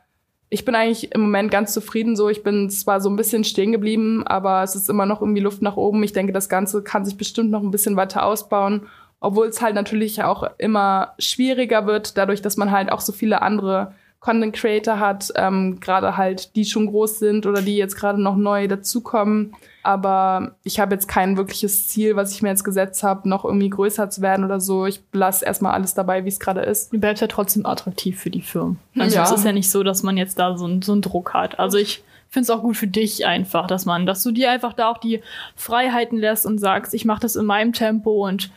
[0.49, 2.29] ich bin eigentlich im Moment ganz zufrieden so.
[2.29, 5.63] Ich bin zwar so ein bisschen stehen geblieben, aber es ist immer noch irgendwie Luft
[5.63, 6.03] nach oben.
[6.03, 8.87] Ich denke, das Ganze kann sich bestimmt noch ein bisschen weiter ausbauen,
[9.19, 13.43] obwohl es halt natürlich auch immer schwieriger wird, dadurch, dass man halt auch so viele
[13.43, 13.93] andere
[14.27, 18.35] Content Creator hat, ähm, gerade halt die schon groß sind oder die jetzt gerade noch
[18.35, 19.55] neu dazukommen.
[19.85, 23.71] Aber ich habe jetzt kein wirkliches Ziel, was ich mir jetzt gesetzt habe, noch irgendwie
[23.71, 24.85] größer zu werden oder so.
[24.85, 26.93] Ich lasse erstmal alles dabei, wie es gerade ist.
[26.93, 28.81] Du bleibst ja trotzdem attraktiv für die Firmen.
[28.99, 29.23] Also ja.
[29.23, 31.61] es ist ja nicht so, dass man jetzt da so, so einen Druck hat.
[31.61, 34.73] Also ich finde es auch gut für dich einfach, dass man, dass du dir einfach
[34.73, 35.21] da auch die
[35.55, 38.51] Freiheiten lässt und sagst, ich mache das in meinem Tempo und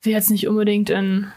[0.00, 1.30] will jetzt nicht unbedingt in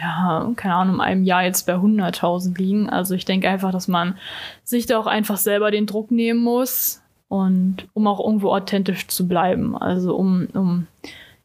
[0.00, 2.90] ja, keine Ahnung, in einem Jahr jetzt bei 100.000 liegen.
[2.90, 4.16] Also ich denke einfach, dass man
[4.62, 9.26] sich da auch einfach selber den Druck nehmen muss und um auch irgendwo authentisch zu
[9.26, 9.76] bleiben.
[9.76, 10.86] Also um, um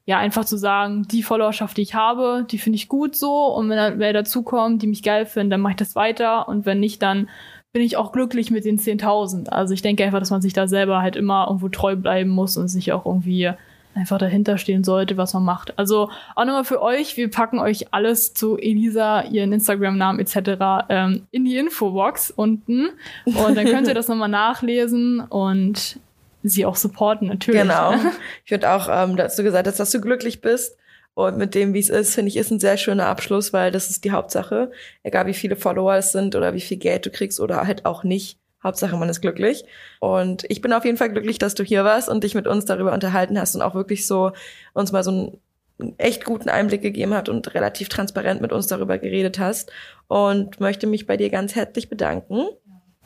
[0.06, 3.70] ja einfach zu sagen, die Followerschaft, die ich habe, die finde ich gut so und
[3.70, 6.80] wenn da wer dazukommt, die mich geil finden, dann mache ich das weiter und wenn
[6.80, 7.30] nicht, dann
[7.72, 9.50] bin ich auch glücklich mit den 10.000.
[9.50, 12.58] Also ich denke einfach, dass man sich da selber halt immer irgendwo treu bleiben muss
[12.58, 13.52] und sich auch irgendwie
[14.00, 15.78] einfach dahinter stehen sollte, was man macht.
[15.78, 20.86] Also auch nochmal für euch, wir packen euch alles zu Elisa, ihren Instagram-Namen etc.
[20.90, 22.90] Ähm, in die Infobox unten
[23.26, 26.00] und dann könnt ihr das nochmal nachlesen und
[26.44, 27.62] sie auch supporten natürlich.
[27.62, 27.94] Genau.
[28.46, 30.78] Ich würde auch, ähm, dass du gesagt hast, dass du glücklich bist.
[31.14, 33.90] Und mit dem, wie es ist, finde ich, ist ein sehr schöner Abschluss, weil das
[33.90, 34.72] ist die Hauptsache.
[35.04, 38.04] Egal wie viele Follower es sind oder wie viel Geld du kriegst oder halt auch
[38.04, 38.40] nicht.
[38.64, 39.64] Hauptsache, man ist glücklich.
[40.00, 42.66] Und ich bin auf jeden Fall glücklich, dass du hier warst und dich mit uns
[42.66, 44.32] darüber unterhalten hast und auch wirklich so
[44.74, 48.98] uns mal so einen echt guten Einblick gegeben hat und relativ transparent mit uns darüber
[48.98, 49.72] geredet hast.
[50.08, 52.48] Und möchte mich bei dir ganz herzlich bedanken.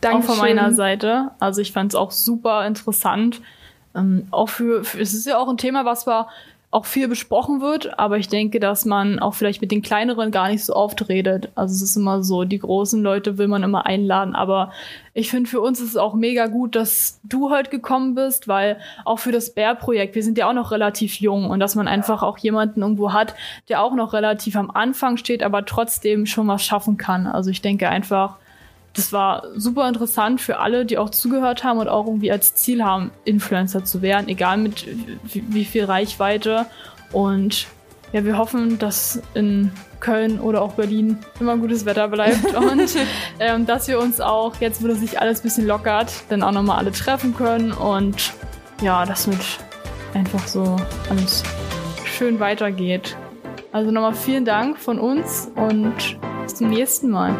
[0.01, 1.32] Danke von meiner Seite.
[1.39, 3.41] Also ich fand es auch super interessant.
[3.95, 6.28] Ähm, auch für, für, es ist ja auch ein Thema, was wir
[6.74, 10.49] auch viel besprochen wird, aber ich denke, dass man auch vielleicht mit den kleineren gar
[10.49, 11.49] nicht so oft redet.
[11.53, 14.71] Also es ist immer so, die großen Leute will man immer einladen, aber
[15.13, 18.80] ich finde für uns ist es auch mega gut, dass du heute gekommen bist, weil
[19.05, 22.24] auch für das Bär-Projekt, wir sind ja auch noch relativ jung und dass man einfach
[22.24, 23.36] auch jemanden irgendwo hat,
[23.69, 27.28] der auch noch relativ am Anfang steht, aber trotzdem schon was schaffen kann.
[27.28, 28.38] Also ich denke einfach,
[28.94, 32.84] das war super interessant für alle, die auch zugehört haben und auch irgendwie als Ziel
[32.84, 34.88] haben, Influencer zu werden, egal mit
[35.24, 36.68] wie, viel Reichweite.
[37.12, 37.68] Und
[38.12, 42.96] ja, wir hoffen, dass in Köln oder auch Berlin immer gutes Wetter bleibt und
[43.39, 46.52] ähm, dass wir uns auch jetzt, wo das sich alles ein bisschen lockert, dann auch
[46.52, 48.34] nochmal alle treffen können und
[48.82, 49.39] ja, das mit
[50.14, 50.76] einfach so
[51.10, 51.44] alles
[52.06, 53.18] schön weitergeht.
[53.72, 55.96] Also nochmal vielen Dank von uns und
[56.44, 57.34] bis zum nächsten Mal.